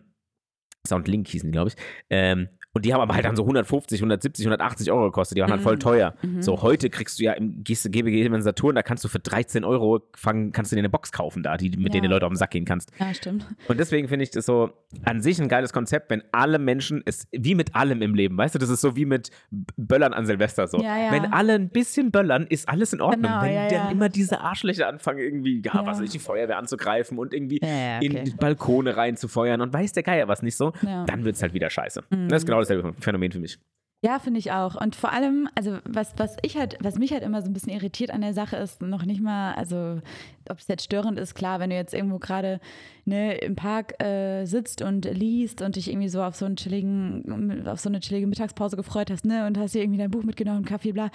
[0.87, 1.75] Soundlink hießen die, glaube ich.
[2.11, 5.37] Ähm, und die haben aber halt dann so 150, 170, 180 Euro gekostet.
[5.37, 5.79] Die waren halt voll Mhm.
[5.79, 6.13] teuer.
[6.21, 6.41] Mhm.
[6.41, 9.63] So, heute kriegst du ja im gehst GBG in Saturn, da kannst du für 13
[9.63, 11.89] Euro fangen, kannst du dir eine Box kaufen da, die, mit Ja.
[11.89, 12.91] denen die Leute auf den Sack gehen kannst.
[12.99, 13.45] Ja, stimmt.
[13.67, 14.69] Und deswegen finde ich das so
[15.03, 18.53] an sich ein geiles Konzept, wenn alle Menschen, es wie mit allem im Leben, weißt
[18.55, 19.31] du, das ist so wie mit
[19.75, 20.77] Böllern an Silvester so.
[20.77, 21.11] Ja, ja.
[21.11, 23.31] Wenn alle ein bisschen böllern, ist alles in Ordnung.
[23.31, 27.17] Genau, wenn dann immer diese Arschlöcher anfangen, irgendwie, ja, was weiß ich, die Feuerwehr anzugreifen
[27.17, 28.23] und irgendwie in okay.
[28.25, 31.69] die Balkone reinzufeuern und weiß der Geier was nicht so, dann wird es halt wieder
[31.69, 32.03] scheiße.
[32.09, 32.29] Mhm.
[32.29, 33.59] Das ist genau dasselbe Phänomen für mich.
[34.01, 34.79] Ja, finde ich auch.
[34.79, 37.73] Und vor allem, also was, was ich halt, was mich halt immer so ein bisschen
[37.73, 39.99] irritiert an der Sache ist, noch nicht mal, also
[40.49, 42.61] ob es jetzt störend ist, klar, wenn du jetzt irgendwo gerade
[43.03, 47.67] ne, im Park äh, sitzt und liest und dich irgendwie so auf so einen chilligen,
[47.67, 50.63] auf so eine chillige Mittagspause gefreut hast, ne, und hast dir irgendwie dein Buch mitgenommen,
[50.63, 51.09] Kaffee, bla,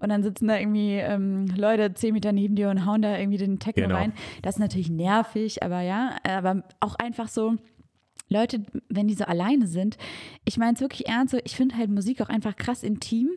[0.00, 3.38] und dann sitzen da irgendwie ähm, Leute zehn Meter neben dir und hauen da irgendwie
[3.38, 3.94] den Techno Genau.
[3.96, 4.12] rein.
[4.42, 7.54] Das ist natürlich nervig, aber ja, aber auch einfach so.
[8.28, 9.96] Leute, wenn die so alleine sind,
[10.44, 13.30] ich meine es wirklich ernst, ich finde halt Musik auch einfach krass intim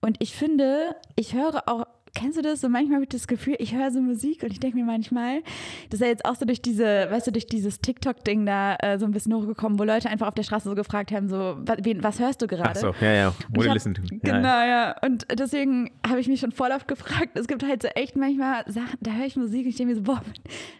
[0.00, 2.60] und ich finde, ich höre auch, kennst du das?
[2.60, 5.42] So manchmal habe ich das Gefühl, ich höre so Musik und ich denke mir manchmal,
[5.90, 8.98] das ist ja jetzt auch so durch diese, weißt du, durch dieses TikTok-Ding da äh,
[8.98, 11.78] so ein bisschen hochgekommen, wo Leute einfach auf der Straße so gefragt haben, so, was,
[11.82, 12.70] wen, was hörst du gerade?
[12.70, 13.32] Ach so, ja, ja.
[13.54, 14.02] What listen to.
[14.10, 14.96] Genau, Ja, ja.
[15.02, 17.30] Und deswegen habe ich mich schon voll oft gefragt.
[17.38, 19.96] Es gibt halt so echt manchmal Sachen, da höre ich Musik und ich denke mir
[19.96, 20.22] so, boah,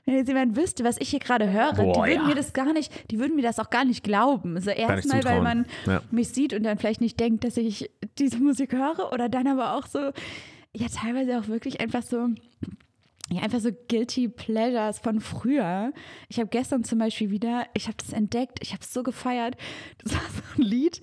[0.07, 2.29] wenn jetzt jemand wüsste, was ich hier gerade höre, Boah, die würden ja.
[2.29, 4.59] mir das gar nicht, die würden mir das auch gar nicht glauben.
[4.61, 6.01] So nicht erstmal, weil man Ja.
[6.11, 9.75] mich sieht und dann vielleicht nicht denkt, dass ich diese Musik höre oder dann aber
[9.75, 10.13] auch so,
[10.77, 12.29] ja, teilweise auch wirklich einfach so.
[13.29, 15.93] Ja, einfach so Guilty Pleasures von früher.
[16.29, 19.57] Ich habe gestern zum Beispiel wieder, ich habe das entdeckt, ich habe es so gefeiert.
[20.05, 21.01] Das war so ein Lied.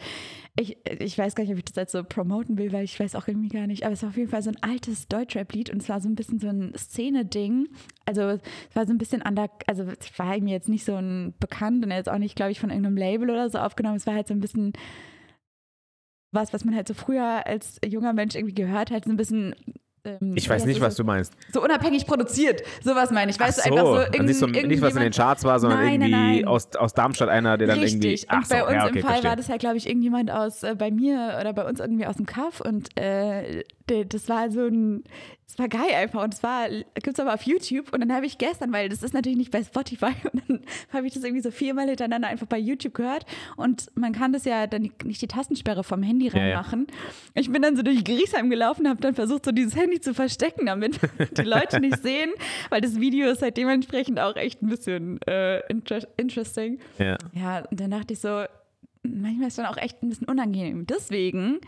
[0.55, 3.15] Ich, ich weiß gar nicht, ob ich das jetzt so promoten will, weil ich weiß
[3.15, 3.83] auch irgendwie gar nicht.
[3.83, 6.15] Aber es war auf jeden Fall so ein altes Deutschrap-Lied und es war so ein
[6.15, 7.67] bisschen so ein Szene-Ding.
[8.05, 8.41] Also es
[8.73, 11.91] war so ein bisschen under, also es war mir jetzt nicht so ein bekannt und
[11.91, 13.97] jetzt auch nicht, glaube ich, von irgendeinem Label oder so aufgenommen.
[13.97, 14.71] Es war halt so ein bisschen
[16.33, 19.55] was, was man halt so früher als junger Mensch irgendwie gehört hat, so ein bisschen.
[20.03, 21.33] ähm, Ich weiß nicht, so, was du meinst.
[21.53, 22.61] So unabhängig produziert.
[22.83, 23.39] Sowas meine ich.
[23.39, 24.11] Weißt Ach du, einfach so.
[24.17, 26.47] dann siehst du nicht, was in den Charts war, sondern Nein, nein, irgendwie nein.
[26.47, 28.09] Aus, aus Darmstadt einer, der dann irgendwie.
[28.09, 28.29] Richtig.
[28.29, 29.29] Ach Und so, bei uns ja, okay, im Fall verstehe.
[29.29, 32.17] war das ja, glaube ich, irgendjemand aus äh, bei mir oder bei uns irgendwie aus
[32.17, 35.03] dem Kaff und äh, das war so ein,
[35.45, 38.25] das war geil einfach und es war, gibt es aber auf YouTube und dann habe
[38.25, 41.41] ich gestern, weil das ist natürlich nicht bei Spotify und dann habe ich das irgendwie
[41.43, 43.25] so viermal hintereinander einfach bei YouTube gehört
[43.57, 46.43] und man kann das ja dann nicht die Tastensperre vom Handy Ja, ja.
[46.55, 46.87] reinmachen.
[47.33, 50.65] Ich bin dann so durch Griesheim gelaufen, habe dann versucht, so dieses Handy zu verstecken,
[50.65, 50.99] damit
[51.37, 52.31] die Leute nicht sehen,
[52.69, 56.79] weil das Video ist halt dementsprechend auch echt ein bisschen äh, inter interesting.
[56.99, 57.17] Ja.
[57.33, 58.43] Ja, und dann dachte ich so,
[59.03, 60.85] manchmal ist dann auch echt ein bisschen unangenehm.
[60.87, 61.59] Deswegen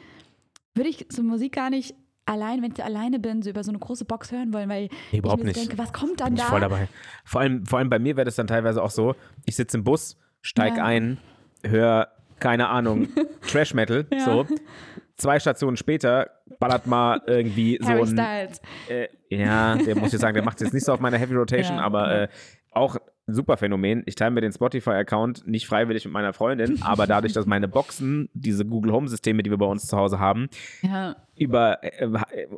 [0.73, 3.79] würde ich so Musik gar nicht allein, wenn ich alleine bin, so über so eine
[3.79, 5.71] große Box hören wollen, weil Nee, überhaupt ich mir so nicht.
[5.71, 6.47] denke, was kommt dann Bin ich da?
[6.49, 6.87] voll dabei.
[7.23, 9.83] Vor allem, vor allem bei mir wäre das dann teilweise auch so, ich sitze im
[9.83, 10.85] Bus, steig Ja.
[10.85, 11.17] ein,
[11.63, 12.09] höre,
[12.39, 13.07] keine Ahnung,
[13.47, 14.19] Trash Metal, Ja.
[14.19, 14.45] so.
[15.17, 18.07] Zwei Stationen später ballert mal irgendwie so ein.
[18.07, 18.61] Styles.
[18.89, 21.77] Äh, ja, der muss ich sagen, der macht jetzt nicht so auf meiner Heavy Rotation,
[21.77, 22.27] Ja, aber äh,
[22.71, 24.03] auch super Phänomen.
[24.05, 28.29] Ich teile mir den Spotify-Account nicht freiwillig mit meiner Freundin, aber dadurch, dass meine Boxen,
[28.33, 30.47] diese Google Home-Systeme, die wir bei uns zu Hause haben,
[30.81, 31.15] Ja.
[31.35, 32.07] über äh,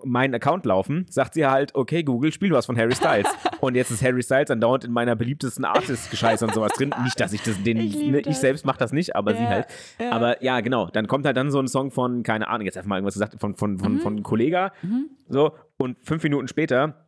[0.03, 3.27] meinen Account laufen, sagt sie halt, okay, Google, spiel was von Harry Styles.
[3.62, 6.93] und jetzt ist Harry Styles andauernd in meiner beliebtesten Artist-Gescheiße und sowas drin.
[7.03, 9.49] Nicht, dass ich das, den, Ich ne, ich selbst mache das nicht, aber sie Ja,
[9.49, 9.67] halt.
[9.99, 10.12] ja.
[10.12, 12.89] Aber ja, genau, dann kommt halt dann so ein Song von, keine Ahnung, jetzt einfach
[12.89, 13.99] mal irgendwas gesagt, von, von, von, Mhm.
[13.99, 14.73] von einem Kollega,
[15.30, 17.07] so, und fünf Minuten später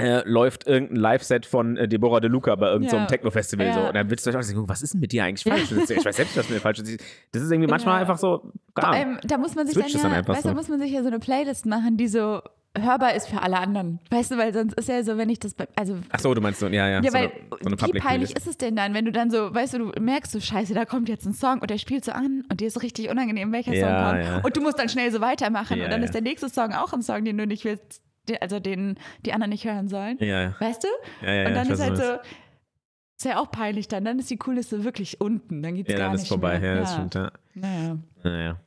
[0.00, 3.06] äh, läuft irgendein Live-Set von äh, Deborah De Luca bei irgendeinem Ja.
[3.06, 3.66] Techno-Festival.
[3.66, 3.74] Ja.
[3.74, 3.80] So.
[3.88, 5.70] Und dann willst du euch auch denken, was ist denn mit dir eigentlich falsch?
[5.90, 7.00] Ich weiß selbst, was mit mir falsch ist.
[7.32, 8.00] Das ist irgendwie manchmal Ja.
[8.00, 8.52] einfach so.
[8.74, 10.48] Vor allem, da muss man sich dann, dann ja, einfach weißt, so.
[10.48, 12.40] da muss man sich ja so eine Playlist machen, die so
[12.78, 13.98] hörbar ist für alle anderen.
[14.10, 16.40] Weißt du, weil sonst ist ja so, wenn ich das, bei- also Ach so, du
[16.40, 17.00] meinst so, ja, ja.
[17.02, 17.32] Ja, so weil eine,
[17.62, 20.00] so eine wie peinlich ist es denn dann, wenn du dann so, weißt du, du
[20.00, 22.68] merkst so, scheiße, da kommt jetzt ein Song und der spielt so an und dir
[22.68, 24.24] ist so richtig unangenehm, welcher Ja, Song kommt.
[24.24, 24.40] ja.
[24.44, 26.92] Und du musst dann schnell so weitermachen Ja, und dann ist der nächste Song auch
[26.92, 28.02] ein Song, den du nicht willst,
[28.40, 30.16] also den die anderen nicht hören sollen.
[30.20, 30.54] Ja, ja.
[30.60, 30.88] Weißt du?
[31.26, 34.04] ja, ja und dann ich ist halt so, ist ja auch peinlich dann.
[34.04, 35.62] Dann ist die Cooleste wirklich unten.
[35.62, 36.58] Dann geht's Ja, gar dann nicht ist vorbei.
[36.58, 36.74] mehr.
[36.74, 37.32] Ja, das stimmt, ja.
[37.54, 38.60] Naja, Naja.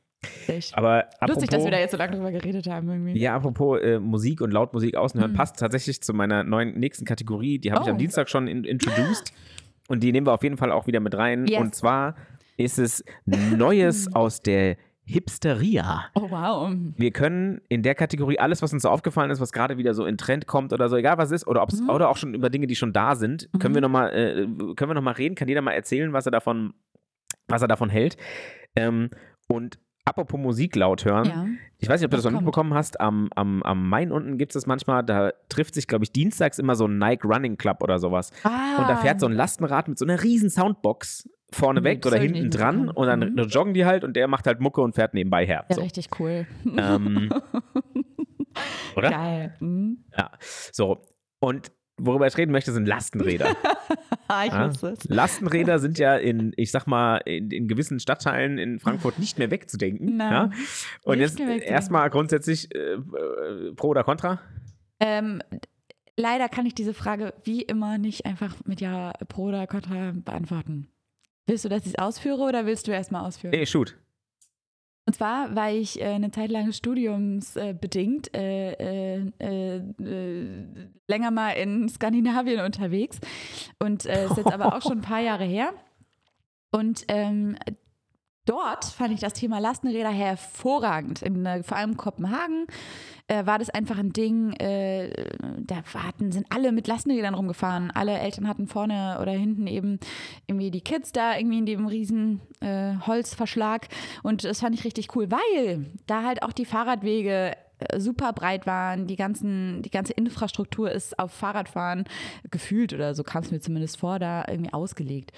[0.48, 0.78] echt.
[0.78, 3.18] Aber apropos, Lustig, dass wir da jetzt so lange drüber geredet haben irgendwie.
[3.20, 5.38] ja, apropos äh, Musik und Lautmusik außen hören, Hm.
[5.38, 7.60] passt tatsächlich zu meiner neuen nächsten Kategorie.
[7.60, 7.92] Die habe ich Oh.
[7.92, 9.34] am Dienstag schon in, introduced.
[9.88, 11.46] und die nehmen wir auf jeden Fall auch wieder mit rein.
[11.48, 11.60] Yes.
[11.62, 12.16] Und zwar
[12.58, 16.06] ist es Neues aus der Hipsteria.
[16.16, 16.74] Oh wow.
[16.98, 20.06] Wir können in der Kategorie alles, was uns so aufgefallen ist, was gerade wieder so
[20.06, 21.90] in Trend kommt oder so, egal was ist, oder, ob's, Mhm.
[21.90, 23.76] oder auch schon über Dinge, die schon da sind, können Mhm.
[23.76, 26.74] wir nochmal äh, können wir noch mal reden, kann jeder mal erzählen, was er davon,
[27.48, 28.18] was er davon hält.
[28.76, 29.10] Ähm,
[29.48, 31.46] und apropos Musik laut hören, Ja.
[31.78, 34.38] ich weiß nicht, ob du Was das noch mitbekommen hast, am, am, am Main unten
[34.38, 37.58] gibt es das manchmal, da trifft sich, glaube ich, dienstags immer so ein Nike Running
[37.58, 38.32] Club oder sowas.
[38.44, 38.78] Ah.
[38.82, 42.12] Und da fährt so ein Lastenrad mit so einer riesen Soundbox vorne Nee, weg das
[42.12, 43.38] oder hinten dran und dann Mhm.
[43.48, 45.66] joggen die halt und der macht halt Mucke und fährt nebenbei her.
[45.70, 45.82] Ja, So.
[45.84, 46.48] richtig cool.
[46.78, 47.30] Ähm,
[48.96, 49.10] oder?
[49.10, 49.56] Geil.
[49.60, 50.04] Mhm.
[50.18, 50.32] Ja.
[50.72, 51.02] So.
[51.40, 53.56] Und worüber ich reden möchte, sind Lastenräder.
[54.30, 54.70] Ah, ich Ja?
[54.70, 55.04] wusste es.
[55.10, 59.52] Lastenräder sind ja in, ich sag mal, in, in gewissen Stadtteilen in Frankfurt nicht mehr
[59.52, 60.16] wegzudenken.
[60.16, 60.50] Nein, ja?
[61.04, 64.40] Und jetzt erstmal grundsätzlich äh, äh, pro oder contra?
[65.02, 65.42] Ähm,
[66.16, 70.88] leider kann ich diese Frage wie immer nicht einfach mit Ja, Pro oder Contra beantworten.
[71.46, 73.52] Willst du, dass ich es ausführe oder willst du erstmal ausführen?
[73.52, 73.98] Nee, shoot.
[75.06, 79.82] Und zwar war ich äh, eine Zeit lang studiumsbedingt äh, äh, äh,
[81.08, 83.20] länger mal in Skandinavien unterwegs
[83.80, 85.74] und äh, ist jetzt aber auch schon ein paar Jahre her.
[86.72, 87.58] Und ähm,
[88.46, 91.22] dort fand ich das Thema Lastenräder hervorragend.
[91.22, 92.68] In, äh, vor allem Kopenhagen
[93.28, 94.54] äh, war das einfach ein Ding.
[94.54, 95.28] Äh,
[95.60, 97.92] da hatten, sind alle mit Lastenrädern rumgefahren.
[97.92, 100.00] Alle Eltern hatten vorne oder hinten eben
[100.48, 103.88] irgendwie die Kids da irgendwie in dem riesen äh, Holzverschlag.
[104.24, 108.68] Und das fand ich richtig cool, weil da halt auch die Fahrradwege äh, super breit
[108.68, 109.08] waren.
[109.08, 112.06] Die, ganzen, die ganze Infrastruktur ist auf Fahrradfahren
[112.52, 115.32] gefühlt oder so kam es mir zumindest vor, da irgendwie ausgelegt.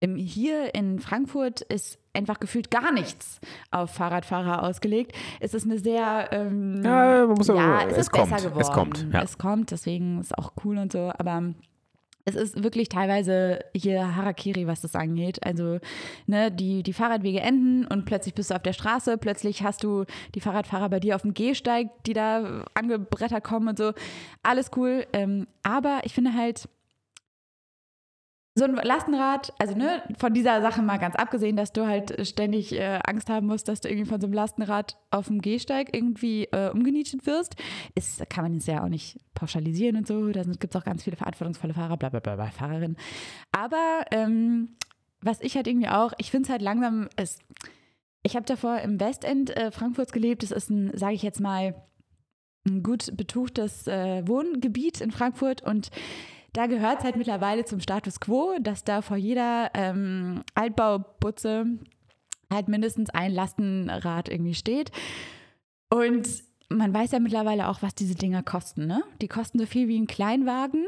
[0.00, 5.12] Ähm, Hier in Frankfurt ist einfach gefühlt gar nichts auf Fahrradfahrer ausgelegt.
[5.40, 8.48] Es ist eine sehr, ähm, Ja, man muss ja, aber- es, es ist kommt, besser
[8.48, 8.72] es geworden.
[8.74, 9.22] kommt, ja.
[9.22, 11.54] Es kommt, deswegen ist auch cool und so, aber
[12.24, 15.38] es ist wirklich teilweise hier Harakiri, was das angeht.
[15.46, 15.78] Also,
[16.26, 20.04] ne, die, die Fahrradwege enden und plötzlich bist du auf der Straße, plötzlich hast du
[20.34, 23.92] die Fahrradfahrer bei dir auf dem Gehsteig, die da angebrettert kommen und so.
[24.42, 25.06] Alles cool.
[25.14, 26.68] Ähm, aber ich finde halt,
[28.58, 32.72] so ein Lastenrad, also ne, von dieser Sache mal ganz abgesehen, dass du halt ständig
[32.72, 36.44] äh, Angst haben musst, dass du irgendwie von so einem Lastenrad auf dem Gehsteig irgendwie
[36.44, 37.56] äh, umgenietet wirst,
[37.94, 40.30] ist, kann man es ja auch nicht pauschalisieren und so.
[40.30, 42.96] Da gibt es auch ganz viele verantwortungsvolle Fahrer, bla bla bla, bla Fahrerinnen.
[43.52, 44.76] Aber ähm,
[45.20, 47.38] was ich halt irgendwie auch, ich finde es halt langsam, es,
[48.22, 50.42] ich habe davor im Westend äh, Frankfurts gelebt.
[50.42, 51.74] Das ist ein, sage ich jetzt mal,
[52.66, 55.90] ein gut betuchtes äh, Wohngebiet in Frankfurt und
[56.58, 61.66] da gehört es halt mittlerweile zum Status quo, dass da vor jeder ähm, Altbaubutze
[62.52, 64.90] halt mindestens ein Lastenrad irgendwie steht.
[65.88, 66.28] Und
[66.68, 68.88] man weiß ja mittlerweile auch, was diese Dinger kosten.
[68.88, 69.04] Ne?
[69.22, 70.84] Die kosten so viel wie ein Kleinwagen.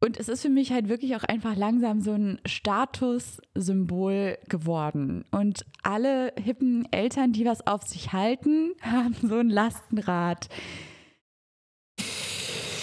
[0.00, 5.24] Und es ist für mich halt wirklich auch einfach langsam so ein Statussymbol geworden.
[5.30, 10.48] Und alle hippen Eltern, die was auf sich halten, haben so ein Lastenrad.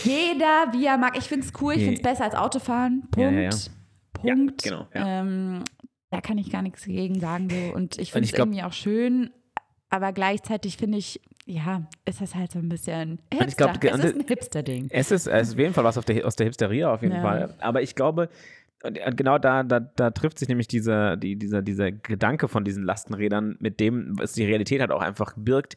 [0.04, 1.18] Jeder, wie er mag.
[1.18, 3.08] Ich finde es cool, ich finde es besser als Autofahren.
[3.12, 3.34] Punkt.
[3.34, 3.50] Ja, ja.
[4.14, 4.64] Punkt.
[4.64, 4.88] Genau.
[4.94, 5.64] Ähm,
[6.12, 7.50] da kann ich gar nichts gegen sagen.
[7.50, 7.76] So.
[7.76, 9.32] Und ich finde es irgendwie auch schön,
[9.90, 13.48] aber gleichzeitig finde ich, ja, ist das halt so ein bisschen Hipster.
[13.48, 14.88] ich glaub, es ist ein Hipster-Ding.
[14.92, 17.22] Es ist, es ist auf jeden Fall was der, aus der Hipsteria, auf jeden Ja.
[17.22, 17.54] Fall.
[17.60, 18.30] Aber ich glaube,
[19.16, 23.56] genau da, da, da trifft sich nämlich dieser, die, dieser, dieser Gedanke von diesen Lastenrädern
[23.60, 25.76] mit dem, was die Realität halt auch einfach birgt.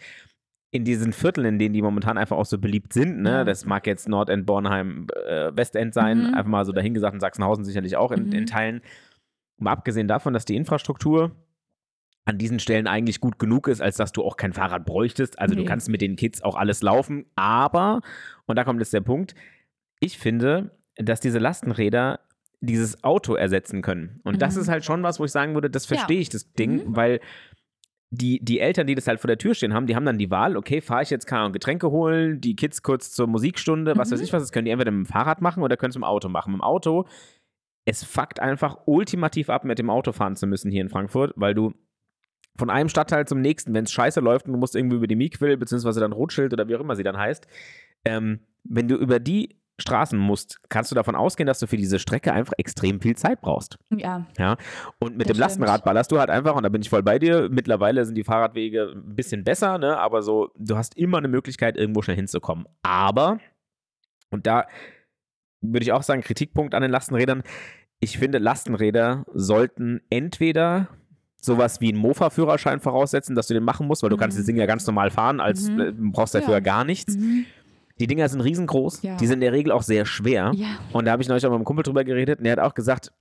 [0.77, 3.31] In diesen Vierteln, in denen die momentan einfach auch so beliebt sind, ne?
[3.31, 3.45] Ja.
[3.45, 6.35] das mag jetzt Nordend, Bornheim, äh, Westend sein, Mhm.
[6.35, 8.33] einfach mal so dahingesagt und Sachsenhausen sicherlich auch in, Mhm.
[8.33, 8.81] in Teilen.
[9.59, 11.33] Mal abgesehen davon, dass die Infrastruktur
[12.27, 15.39] an diesen Stellen eigentlich gut genug ist, als dass du auch kein Fahrrad bräuchtest.
[15.39, 15.67] Also du Nee.
[15.67, 18.01] kannst mit den Kids auch alles laufen, aber,
[18.47, 19.35] und da kommt jetzt der Punkt,
[20.01, 22.21] ich finde, dass diese Lastenräder
[22.61, 24.21] dieses Auto ersetzen können.
[24.25, 24.63] Und das Mhm.
[24.63, 25.97] ist halt schon was, wo ich sagen würde, das Ja.
[25.97, 26.97] verstehe ich, das Ding, Mhm.
[26.97, 27.21] weil
[28.17, 30.31] die, die Eltern, die das halt vor der Tür stehen haben, die haben dann die
[30.31, 34.09] Wahl, okay, fahre ich jetzt keine Ahnung, Getränke holen, die Kids kurz zur Musikstunde, was
[34.11, 34.15] Mhm.
[34.15, 36.03] weiß ich was, das können die entweder mit dem Fahrrad machen oder können es mit
[36.03, 36.53] dem Auto machen.
[36.53, 37.07] Mit dem Auto,
[37.85, 41.55] es fuckt einfach ultimativ ab, mit dem Auto fahren zu müssen hier in Frankfurt, weil
[41.55, 41.73] du
[42.59, 45.17] von einem Stadtteil zum nächsten, wenn es scheiße läuft und du musst irgendwie über die
[45.17, 47.47] Miquil, beziehungsweise dann Rotschild oder wie auch immer sie dann heißt,
[48.05, 51.99] ähm, wenn du über die Straßen musst, kannst du davon ausgehen, dass du für diese
[51.99, 53.77] Strecke einfach extrem viel Zeit brauchst.
[54.39, 54.57] Ja,
[54.99, 55.85] Und mit dem Lastenrad stimmt.
[55.85, 57.49] ballerst du halt einfach, und da bin ich voll bei dir.
[57.51, 59.99] Mittlerweile sind die Fahrradwege ein bisschen besser, ne?
[59.99, 62.67] aber so, du hast immer eine Möglichkeit, irgendwo schnell hinzukommen.
[62.83, 63.39] Aber,
[64.31, 64.67] und da
[65.61, 67.43] würde ich auch sagen, Kritikpunkt an den Lastenrädern,
[68.01, 70.89] ich finde, Lastenräder sollten entweder
[71.39, 74.21] sowas wie einen Mofa-Führerschein voraussetzen, dass du den machen musst, weil du Mhm.
[74.21, 75.81] kannst das Ding ja ganz normal fahren, als Mhm.
[75.81, 76.61] äh, brauchst dafür Ja.
[76.61, 77.17] gar nichts.
[77.17, 77.45] mhm.
[77.99, 79.17] Die Dinger sind riesengroß, Ja.
[79.17, 80.53] die sind in der Regel auch sehr schwer.
[80.55, 80.67] ja.
[80.93, 82.75] Und da habe ich neulich auch mit einem Kumpel drüber geredet und der hat auch
[82.75, 83.13] gesagt,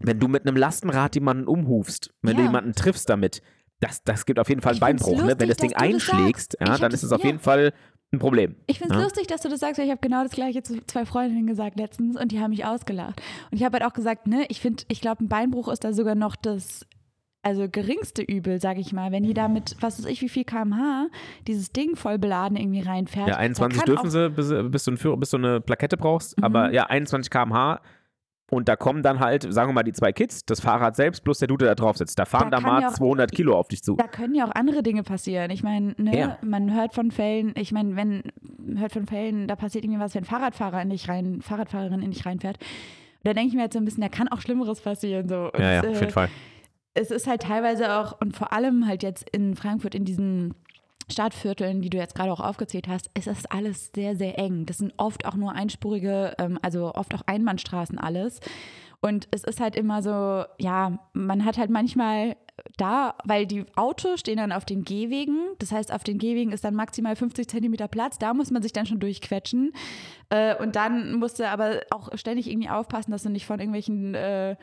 [0.00, 2.48] wenn du mit einem Lastenrad jemanden umhufst, wenn du Ja.
[2.48, 3.40] jemanden triffst damit,
[3.80, 5.22] das, das gibt auf jeden Fall einen Beinbruch.
[5.22, 5.34] Ne?
[5.38, 7.72] Wenn das lustig, Ding du das einschlägst, hab dann das- ist es auf jeden Fall
[8.12, 8.56] ein Problem.
[8.66, 9.04] Ich finde es Ja.
[9.04, 11.78] lustig, dass du das sagst, weil ich habe genau das gleiche zu zwei Freundinnen gesagt
[11.78, 13.22] letztens und die haben mich ausgelacht.
[13.50, 15.92] Und ich habe halt auch gesagt, ne, ich finde, ich glaube, ein Beinbruch ist da
[15.94, 16.86] sogar noch das
[17.42, 20.44] also geringste Übel, sage ich mal, wenn die da mit, was weiß ich, wie viel
[20.44, 21.08] kmh
[21.48, 23.28] dieses Ding voll beladen irgendwie reinfährt.
[23.28, 25.96] Ja, 21 da kann dürfen sie, bis, bis, du ein Führer, bis du eine Plakette
[25.96, 26.44] brauchst, Mhm.
[26.44, 27.80] aber ja, 21 km/h.
[28.50, 31.38] Und da kommen dann halt, sagen wir mal, die zwei Kids, das Fahrrad selbst plus
[31.38, 32.18] der Dude, der drauf sitzt.
[32.18, 33.96] Da fahren Da da, mal ja auch- 200 Kilo auf dich zu.
[33.96, 35.50] Da können ja auch andere Dinge passieren.
[35.50, 36.38] Ich meine, ne, Ja.
[36.42, 38.22] man hört von Fällen, ich meine, wenn
[38.78, 42.10] hört von Fällen, da passiert irgendwie was, wenn ein Fahrradfahrer in dich rein, Fahrradfahrerin in
[42.10, 42.58] dich reinfährt.
[43.24, 45.28] Da denke ich mir jetzt so ein bisschen, da kann auch Schlimmeres passieren.
[45.28, 45.44] So.
[45.50, 46.28] Und, Ja, ja, auf äh, jeden Fall.
[46.94, 50.54] Es ist halt teilweise auch, und vor allem halt jetzt in Frankfurt, in diesen
[51.10, 54.66] Stadtvierteln, die du jetzt gerade auch aufgezählt hast, es ist alles sehr, sehr eng.
[54.66, 58.40] Das sind oft auch nur einspurige, ähm, also oft auch Einbahnstraßen alles.
[59.00, 62.36] Und es ist halt immer so, ja, man hat halt manchmal
[62.76, 65.38] da, weil die Autos stehen dann auf den Gehwegen.
[65.58, 68.18] Das heißt, auf den Gehwegen ist dann maximal 50 Zentimeter Platz.
[68.18, 69.72] Da muss man sich dann schon durchquetschen.
[70.30, 74.14] Äh, und dann musst du aber auch ständig irgendwie aufpassen, dass du nicht von irgendwelchen
[74.14, 74.56] äh,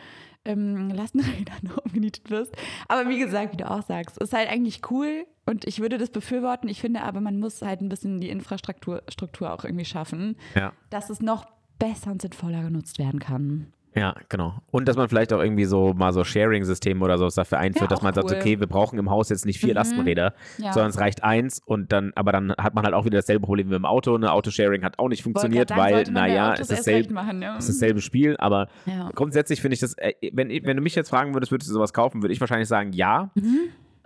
[0.45, 2.55] ähm, Lastenrädern umgenietet wirst.
[2.87, 6.09] Aber wie gesagt, wie du auch sagst, ist halt eigentlich cool und ich würde das
[6.09, 6.69] befürworten.
[6.69, 10.73] Ich finde aber, man muss halt ein bisschen die Infrastruktur Struktur auch irgendwie schaffen, Ja.
[10.89, 11.45] dass es noch
[11.77, 13.71] besser und sinnvoller genutzt werden kann.
[13.95, 14.53] Ja, genau.
[14.71, 17.87] Und dass man vielleicht auch irgendwie so mal so Sharing-Systeme oder so dafür einführt, Ja,
[17.87, 18.37] dass man auch sagt, cool.
[18.37, 19.75] okay, wir brauchen im Haus jetzt nicht vier Mhm.
[19.75, 20.73] Lastenräder, Ja.
[20.73, 23.67] sondern es reicht eins und dann, aber dann hat man halt auch wieder dasselbe Problem
[23.69, 24.13] wie dem Auto.
[24.15, 27.57] Eine Autosharing hat auch nicht funktioniert, weil, naja, es ist, selb, machen, ja.
[27.57, 28.67] es ist dasselbe Spiel, aber
[29.15, 31.91] grundsätzlich finde ich das, äh, wenn, wenn du mich jetzt fragen würdest, würdest du sowas
[31.93, 33.31] kaufen, würde ich wahrscheinlich sagen, ja.
[33.35, 33.57] Mhm.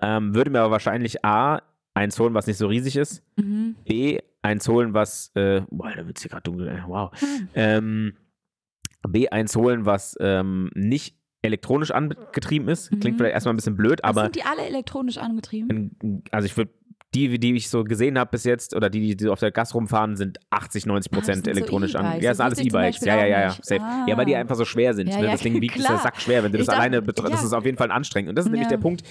[0.01, 1.61] Ähm, würde mir aber wahrscheinlich A,
[1.93, 3.75] eins holen, was nicht so riesig ist, Mhm.
[3.85, 7.11] B, eins holen, was, äh, boah, da wird es hier gerade dunkel, wow.
[7.19, 7.47] Hm.
[7.55, 8.13] Ähm,
[9.07, 12.89] B, eins holen, was ähm, nicht elektronisch angetrieben ist.
[12.89, 13.17] Klingt Mhm.
[13.17, 15.95] vielleicht erstmal ein bisschen blöd, Aber sind die alle elektronisch angetrieben?
[16.01, 16.71] in, also ich würde
[17.13, 20.15] die, die ich so gesehen habe bis jetzt, oder die, die auf der Gas rumfahren,
[20.15, 22.05] sind 80, 90 Ah, das Prozent sind so elektronisch an.
[22.05, 23.05] Ja, Das das sind alles E-Bikes.
[23.05, 23.81] Ja, ja, ja, ja, safe.
[24.07, 24.39] Ja, weil die Ah.
[24.39, 25.09] einfach so schwer sind.
[25.09, 25.25] Ja, ne?
[25.25, 25.97] ja, Das Ding wiegt ist klar.
[25.97, 26.43] ja sackschwer.
[26.43, 27.47] Wenn du Ich das dachte- alleine betrachtest, das ja.
[27.47, 28.29] ist auf jeden Fall anstrengend.
[28.29, 29.03] Und das ist nämlich der Punkt.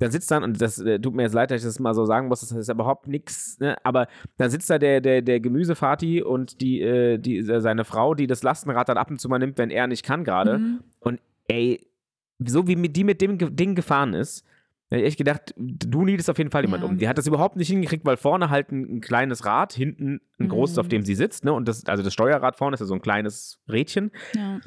[0.00, 2.04] Dann sitzt dann, und das äh, tut mir jetzt leid, dass ich das mal so
[2.06, 3.76] sagen muss, das ist überhaupt nichts, ne?
[3.84, 4.08] aber
[4.38, 8.42] dann sitzt da der, der, der Gemüsefati und die, äh, die, seine Frau, die das
[8.42, 10.58] Lastenrad dann ab und zu mal nimmt, wenn er nicht kann gerade.
[10.58, 10.80] Mhm.
[10.98, 11.86] Und ey,
[12.44, 14.44] so wie mit die mit dem Ding gefahren ist,
[14.90, 16.88] hab ich echt gedacht, du niedest auf jeden Fall jemand Ja.
[16.88, 16.98] um.
[16.98, 20.48] Die hat das überhaupt nicht hingekriegt, weil vorne halt ein, ein kleines Rad, hinten ein
[20.48, 20.80] großes, Mhm.
[20.80, 21.44] auf dem sie sitzt.
[21.44, 21.52] Ne?
[21.52, 24.10] Und das, also das Steuerrad vorne ist ja so ein kleines Rädchen.
[24.34, 24.58] Ja.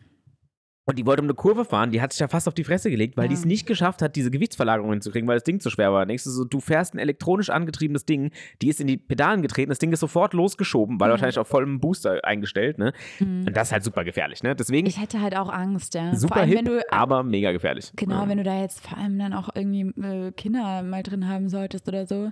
[0.86, 2.90] Und die wollte um eine Kurve fahren, die hat sich ja fast auf die Fresse
[2.90, 3.28] gelegt, weil Ja.
[3.30, 6.06] die es nicht geschafft hat, diese Gewichtsverlagerung hinzukriegen, weil das Ding zu schwer war.
[6.06, 8.32] Du so, du fährst ein elektronisch angetriebenes Ding,
[8.62, 11.12] die ist in die Pedalen getreten, das Ding ist sofort losgeschoben, weil Mhm.
[11.12, 12.92] wahrscheinlich auf vollem Booster eingestellt, ne?
[13.20, 13.46] Mhm.
[13.48, 14.56] Und das ist halt super gefährlich, ne?
[14.58, 16.14] Deswegen Ich hätte halt auch Angst, ja.
[16.16, 17.94] super vor allem, hip, wenn du aber mega gefährlich.
[17.96, 18.28] Genau, ja.
[18.30, 21.88] wenn du da jetzt vor allem dann auch irgendwie äh, Kinder mal drin haben solltest
[21.88, 22.32] oder so.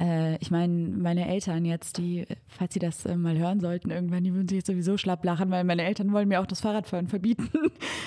[0.00, 4.24] Äh, ich meine, meine Eltern jetzt, die, falls sie das äh, mal hören sollten, irgendwann,
[4.24, 7.08] die würden sich jetzt sowieso schlapp lachen, weil meine Eltern wollen mir auch das Fahrradfahren
[7.08, 7.50] verbieten.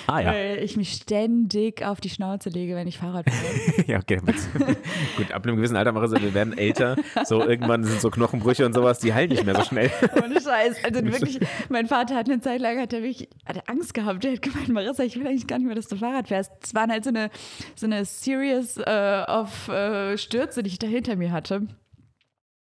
[0.08, 0.32] Ah ja.
[0.32, 3.86] Weil ich mich ständig auf die Schnauze lege, wenn ich Fahrrad fahre.
[3.86, 4.20] ja, okay.
[5.16, 6.96] Gut, ab einem gewissen Alter, Marissa, wir werden älter.
[7.24, 9.90] So irgendwann sind so Knochenbrüche und sowas, die heilen nicht mehr so schnell.
[10.22, 10.84] Ohne Scheiß.
[10.84, 11.38] Also wirklich,
[11.68, 14.24] mein Vater hat eine Zeit lang hat er wirklich hat er Angst gehabt.
[14.24, 16.50] Der hat gemeint, Marissa, ich will eigentlich gar nicht mehr, dass du Fahrrad fährst.
[16.62, 17.30] Es waren halt so eine,
[17.76, 21.68] so eine Series äh, of äh, Stürze, die ich da hinter mir hatte.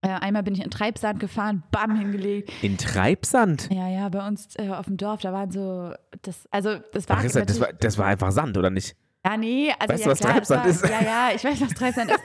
[0.03, 2.51] Äh, einmal bin ich in Treibsand gefahren, bam, hingelegt.
[2.61, 3.69] In Treibsand.
[3.71, 7.15] Ja, ja, bei uns äh, auf dem Dorf, da waren so, das, also das war,
[7.17, 8.95] Marissa, das war, natürlich- das war einfach Sand, oder nicht?
[9.25, 10.83] ja, nee, also Weißt ja, du, was klar, Treibsand war, ist?
[10.83, 12.19] Ja, ja, ich weiß, was Treibsand ist.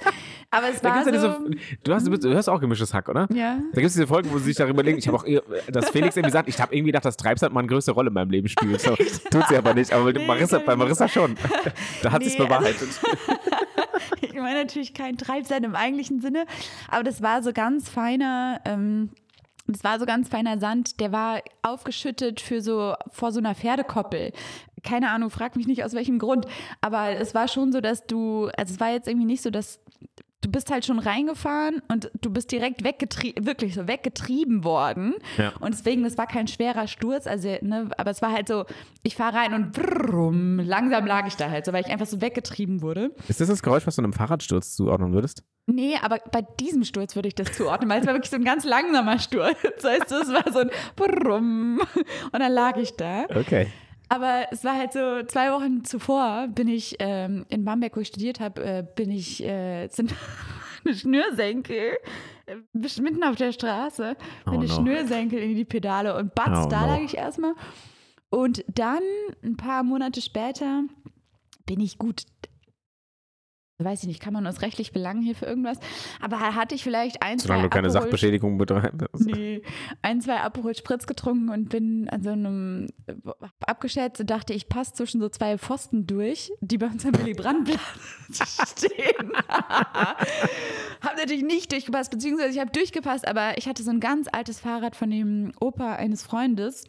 [0.51, 1.39] Aber es Da war so, diese,
[1.85, 3.29] du, hast, du, hörst auch gemischtes Hack, oder?
[3.33, 3.59] ja.
[3.72, 4.99] Da gibt es diese Folgen, wo sie sich darüber überlegen.
[4.99, 5.24] Ich habe auch,
[5.70, 8.14] dass Felix irgendwie sagt, ich habe irgendwie gedacht, dass Treibsand mal eine größere Rolle in
[8.14, 8.81] meinem Leben spielt.
[8.81, 8.97] So,
[9.31, 9.93] tut sie aber nicht.
[9.93, 11.37] Aber Nee, Marissa, bei Marissa schon.
[12.03, 12.89] Da hat sie es Nee, also- bewahrheitet.
[14.39, 16.47] Ich meine natürlich kein Treibsand im eigentlichen Sinne,
[16.86, 19.11] aber das war so ganz feiner, ähm,
[19.66, 24.32] das war so ganz feiner Sand, der war aufgeschüttet für so vor so einer Pferdekoppel.
[24.84, 26.47] Keine Ahnung, frag mich nicht aus welchem Grund,
[26.80, 29.80] aber es war schon so, dass du, also es war jetzt irgendwie nicht so, dass
[30.41, 35.14] du bist halt schon reingefahren und du bist direkt weggetrieben, wirklich so weggetrieben worden.
[35.36, 35.53] Ja.
[35.61, 38.64] Und deswegen, das war kein schwerer Sturz, also, ne, aber es war halt so,
[39.03, 42.20] ich fahre rein und brrrum, langsam lag ich da halt so, weil ich einfach so
[42.20, 43.11] weggetrieben wurde.
[43.26, 45.43] Ist das das Geräusch, was du einem Fahrradsturz zuordnen würdest?
[45.66, 48.45] Nee, aber bei diesem Sturz würde ich das zuordnen, weil es war wirklich so ein
[48.45, 49.59] ganz langsamer Sturz.
[49.82, 51.80] Weißt du, es war so ein Brumm
[52.32, 53.24] und dann lag ich da.
[53.24, 53.68] Okay.
[54.09, 58.09] Aber es war halt so, zwei Wochen zuvor bin ich ähm, in Bamberg, wo ich
[58.09, 60.14] studiert habe, äh, bin ich, äh, sind
[60.84, 61.98] eine Schnürsenkel,
[62.46, 62.56] äh,
[63.00, 64.74] mitten auf der Straße, Oh bin eine no.
[64.74, 66.92] Schnürsenkel in die Pedale und batz, Oh da no.
[66.94, 67.54] lag ich erstmal.
[68.30, 69.02] Und dann,
[69.42, 70.84] ein paar Monate später,
[71.66, 72.22] bin ich gut,
[73.85, 75.79] weiß ich nicht, kann man uns rechtlich belangen hier für irgendwas,
[76.20, 78.99] aber hatte ich vielleicht ein, Solange zwei du keine Aperol- Sachbeschädigung betreibst.
[79.29, 79.62] Nee,
[80.03, 82.89] ein, zwei Aperol Spritz getrunken und bin an so einem,
[83.24, 87.16] hab abgeschätzt und dachte, ich passe zwischen so zwei Pfosten durch, die bei uns am
[87.16, 87.81] Willy Brandt-Platz
[88.79, 89.33] stehen.
[89.49, 94.61] hab natürlich nicht durchgepasst, beziehungsweise ich habe durchgepasst, aber ich hatte so ein ganz altes
[94.61, 96.85] Fahrrad von dem Opa eines Freundes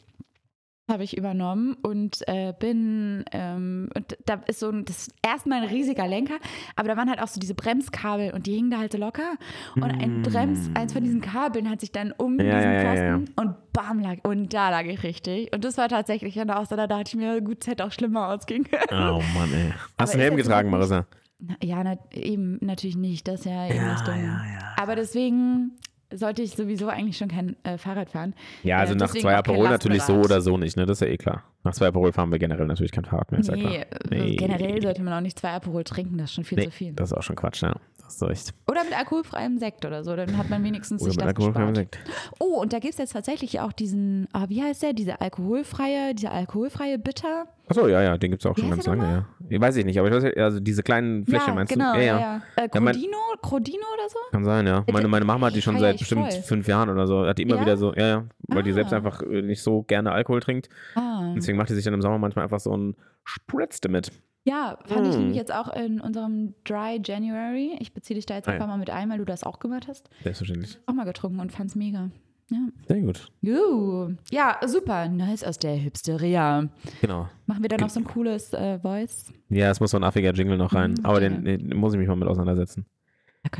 [0.90, 5.62] habe ich übernommen und äh, bin ähm, und da ist so ein, das ist erstmal
[5.64, 6.36] ein riesiger Lenker,
[6.76, 9.36] aber da waren halt auch so diese Bremskabel und die hingen da halt so locker
[9.76, 12.40] und ein Brems, eins von diesen Kabeln hat sich dann um Mm.
[12.42, 13.18] Ja, diesen ja, ja, ja.
[13.18, 16.66] Pfosten und bam lag und da lag ich richtig und das war tatsächlich dann auch
[16.66, 18.84] so, da dachte ich mir, gut, es hätte auch schlimmer ausgehen können.
[18.92, 19.74] Oh Mann, ey.
[19.98, 21.06] Hast du einen Helm getragen, Marissa?
[21.40, 24.18] Na, ja, na, eben natürlich nicht, das ist ja eben Ja, das Dumme.
[24.18, 24.24] ja,
[24.54, 24.76] ja.
[24.78, 25.72] Aber deswegen
[26.14, 28.34] sollte ich sowieso eigentlich schon kein äh, Fahrrad fahren.
[28.64, 30.86] Ja, also Äh, nach zwei Aperol natürlich so oder so nicht, ne?
[30.86, 31.44] Das ist ja eh klar.
[31.64, 34.12] Nach zwei Aperol fahren wir generell natürlich kein Fahrrad mehr, ist ja Nee, klar.
[34.12, 36.72] äh, generell sollte man auch nicht zwei Aperol trinken, das ist schon viel Nee, zu
[36.72, 36.94] viel.
[36.94, 37.76] das ist auch schon Quatsch, ja.
[38.14, 38.54] Ist recht.
[38.70, 41.74] Oder mit alkoholfreiem Sekt oder so, dann hat man wenigstens Oder sich mit das alkoholfreiem
[41.74, 41.96] gespart.
[41.96, 42.34] Sekt.
[42.40, 46.14] Oh, und da gibt es jetzt tatsächlich auch diesen, ah, wie heißt der, diese alkoholfreie,
[46.16, 47.46] dieser alkoholfreie Bitter.
[47.68, 49.26] Achso, ja, ja, den gibt es auch Wie schon ganz lange, ja.
[49.48, 52.00] Ich weiß ich nicht, aber ich weiß, also diese kleinen Fläschchen ja, meinst genau, du?
[52.00, 52.42] ja, ja.
[52.56, 54.18] Äh, Ja, mein- Crodino, Crodino oder so?
[54.32, 54.84] Kann sein, ja.
[54.92, 56.42] Meine, meine Mama hat die schon seit bestimmt voll.
[56.42, 57.26] fünf Jahren oder so.
[57.28, 57.62] Hat die immer Ja?
[57.62, 58.74] wieder so, ja, ja, weil die Ah.
[58.74, 60.68] selbst einfach äh, nicht so gerne Alkohol trinkt.
[60.96, 61.32] Ah.
[61.36, 64.12] Deswegen macht die sich dann im Sommer manchmal einfach so ein Spritz damit.
[64.46, 65.20] Ja, fand ich Mm.
[65.20, 67.76] nämlich jetzt auch in unserem Dry January.
[67.80, 69.88] Ich beziehe dich da jetzt Ah, einfach mal mit ein, weil du das auch gemacht
[69.88, 70.10] hast.
[70.24, 70.78] Selbstverständlich.
[70.86, 72.10] Auch mal getrunken und fand's mega.
[72.52, 72.58] Ja.
[72.88, 73.28] Sehr gut.
[73.42, 74.16] Juhu.
[74.32, 75.08] Ja, super.
[75.08, 76.68] Nice aus der Hipsteria.
[77.02, 77.28] Genau.
[77.46, 79.32] Machen wir da noch so ein cooles äh, Voice?
[79.50, 80.94] Ja, es muss so ein affiger Jingle noch rein.
[80.94, 81.30] Mhm, Aber okay.
[81.30, 82.86] den, den muss ich mich mal mit auseinandersetzen.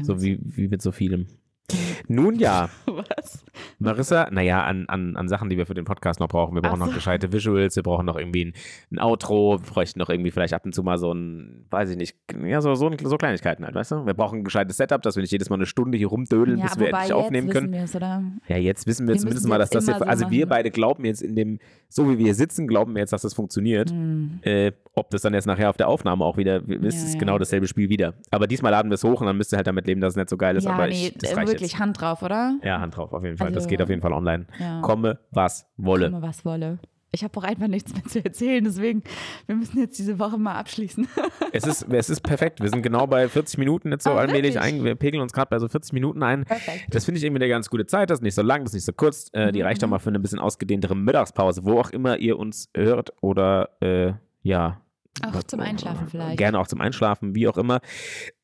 [0.02, 1.28] So wie, wie mit so vielem.
[2.08, 3.44] Nun ja, was?
[3.80, 6.56] Marissa, naja, an, an, an Sachen, die wir für den Podcast noch brauchen.
[6.56, 6.96] Wir brauchen Ach noch so.
[6.96, 8.54] gescheite Visuals, wir brauchen noch irgendwie ein,
[8.92, 11.98] ein Outro, wir bräuchten noch irgendwie vielleicht ab und zu mal so ein, weiß ich
[11.98, 14.06] nicht, ja, so, so, so Kleinigkeiten halt, weißt du?
[14.06, 16.66] Wir brauchen ein gescheites Setup, dass wir nicht jedes Mal eine Stunde hier rumdödeln, Ja,
[16.66, 17.72] bis wir endlich jetzt aufnehmen können.
[17.74, 18.24] wir oder?
[18.48, 20.46] Ja, jetzt wissen wir, Wir zumindest mal, dass jetzt das hier, immer so also wir
[20.46, 20.50] machen.
[20.50, 23.34] beide glauben jetzt in dem, so wie wir hier sitzen, glauben wir jetzt, dass das
[23.34, 23.90] funktioniert.
[23.92, 24.40] Hm.
[24.42, 27.68] Äh, ob das dann jetzt nachher auf der Aufnahme auch wieder, ist Ja, genau dasselbe
[27.68, 28.14] Spiel wieder.
[28.32, 30.18] Aber diesmal laden wir es hoch und dann müsst ihr halt damit leben, dass es
[30.18, 30.68] nicht so geil ist.
[30.68, 31.80] Aber nee, ich, das reicht wirklich jetzt.
[31.90, 32.58] Hand drauf, oder?
[32.64, 33.50] Ja, Hand drauf, auf jeden Fall.
[33.50, 34.46] das Also- geht auf jeden Fall online.
[34.60, 34.82] Ja.
[34.82, 36.10] Komme, was wolle.
[36.12, 36.80] Komme, was wolle.
[37.12, 39.02] Ich habe auch einfach nichts mehr zu erzählen, deswegen,
[39.48, 41.08] wir müssen jetzt diese Woche mal abschließen.
[41.52, 42.62] Es ist, es ist perfekt.
[42.62, 44.84] Wir sind genau bei 40 Minuten jetzt so Ah, allmählich ein.
[44.84, 46.46] Wir pegeln uns gerade bei so 40 Minuten ein.
[46.46, 46.94] Perfekt.
[46.94, 48.12] Das finde ich irgendwie eine ganz gute Zeit.
[48.12, 49.30] Das ist nicht so lang, das ist nicht so kurz.
[49.34, 52.38] Äh, die Mhm, reicht auch mal für eine bisschen ausgedehntere Mittagspause, wo auch immer ihr
[52.38, 54.14] uns hört oder äh,
[54.44, 54.80] ja.
[55.26, 56.38] Auch zum Einschlafen vielleicht.
[56.38, 57.80] Gerne auch zum Einschlafen, wie auch immer.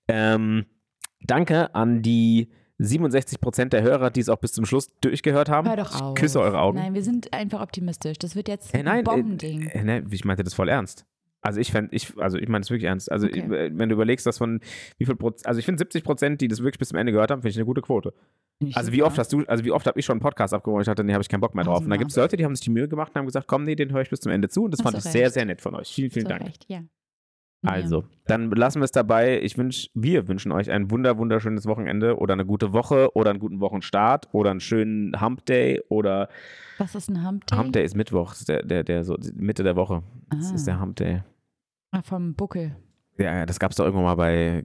[0.08, 0.66] Ähm,
[1.22, 5.68] danke an die 67 Prozent der Hörer, die es auch bis zum Schluss durchgehört haben.
[5.68, 6.16] Hör doch Ich auf.
[6.16, 6.78] küsse eure Augen.
[6.78, 8.18] Nein, wir sind einfach optimistisch.
[8.20, 9.68] Das wird jetzt Äh, nein, ein äh, Bombending.
[9.68, 11.06] äh, ne, ich meinte das voll ernst.
[11.42, 13.12] Also ich fände, ich, also ich meine es wirklich ernst.
[13.12, 13.40] Also Okay.
[13.42, 14.60] äh, wenn du überlegst, dass von
[14.98, 17.30] wie viel Prozent, also ich finde 70 Prozent, die das wirklich bis zum Ende gehört
[17.32, 18.14] haben, finde ich eine gute Quote.
[18.60, 20.78] Ich Also wie oft hast du, also wie oft habe ich schon einen Podcast abgeholt
[20.78, 21.80] und ich dachte, nee, habe ich keinen Bock mehr drauf.
[21.82, 21.98] Und dann Tausendmal.
[22.00, 23.92] gibt es Leute, die haben sich die Mühe gemacht und haben gesagt, komm, nee, den
[23.94, 24.64] höre ich bis zum Ende zu.
[24.64, 25.34] Und das Hast fand ich sehr, recht.
[25.34, 25.90] sehr nett von euch.
[25.94, 26.46] Vielen, vielen Zu Dank.
[26.46, 26.82] Recht, ja.
[27.68, 29.42] Also, dann lassen wir es dabei.
[29.42, 33.40] Ich wünsche, wir wünschen euch ein wunder, wunderschönes Wochenende oder eine gute Woche oder einen
[33.40, 36.30] guten Wochenstart oder einen schönen Hump Day oder.
[36.78, 37.58] Was ist ein Hump Day?
[37.58, 40.04] Hump Day ist Mittwoch, das der, der, der so Mitte der Woche.
[40.30, 40.56] Das Ah.
[40.56, 41.22] ist der Hump Day.
[41.92, 42.76] Ah, vom Buckel.
[43.18, 44.64] Ja, das gab es doch irgendwann mal bei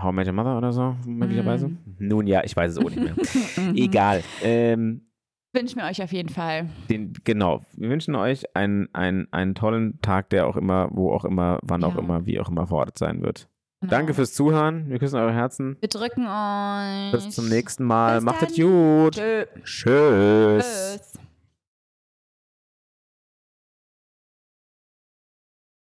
[0.00, 1.68] How I Met Your Mother oder so, möglicherweise.
[1.68, 1.78] Mm.
[2.00, 3.14] Nun ja, ich weiß es auch nicht mehr.
[3.74, 4.22] Egal.
[4.42, 5.06] Ähm,
[5.54, 6.68] Wünschen wir euch auf jeden Fall.
[6.88, 7.62] den, genau.
[7.74, 11.84] Wir wünschen euch einen, einen, einen tollen Tag, der auch immer, wo auch immer, wann
[11.84, 12.00] auch Ja.
[12.00, 13.48] immer, wie auch immer verortet sein wird.
[13.80, 13.90] Genau.
[13.90, 14.88] Danke fürs Zuhören.
[14.88, 15.76] Wir küssen eure Herzen.
[15.80, 17.12] Wir drücken euch.
[17.12, 18.16] Bis zum nächsten Mal.
[18.16, 19.14] Bis Macht es gut.
[19.14, 19.44] Tschö.
[19.64, 20.64] Tschüss.
[20.64, 21.31] Tschüss.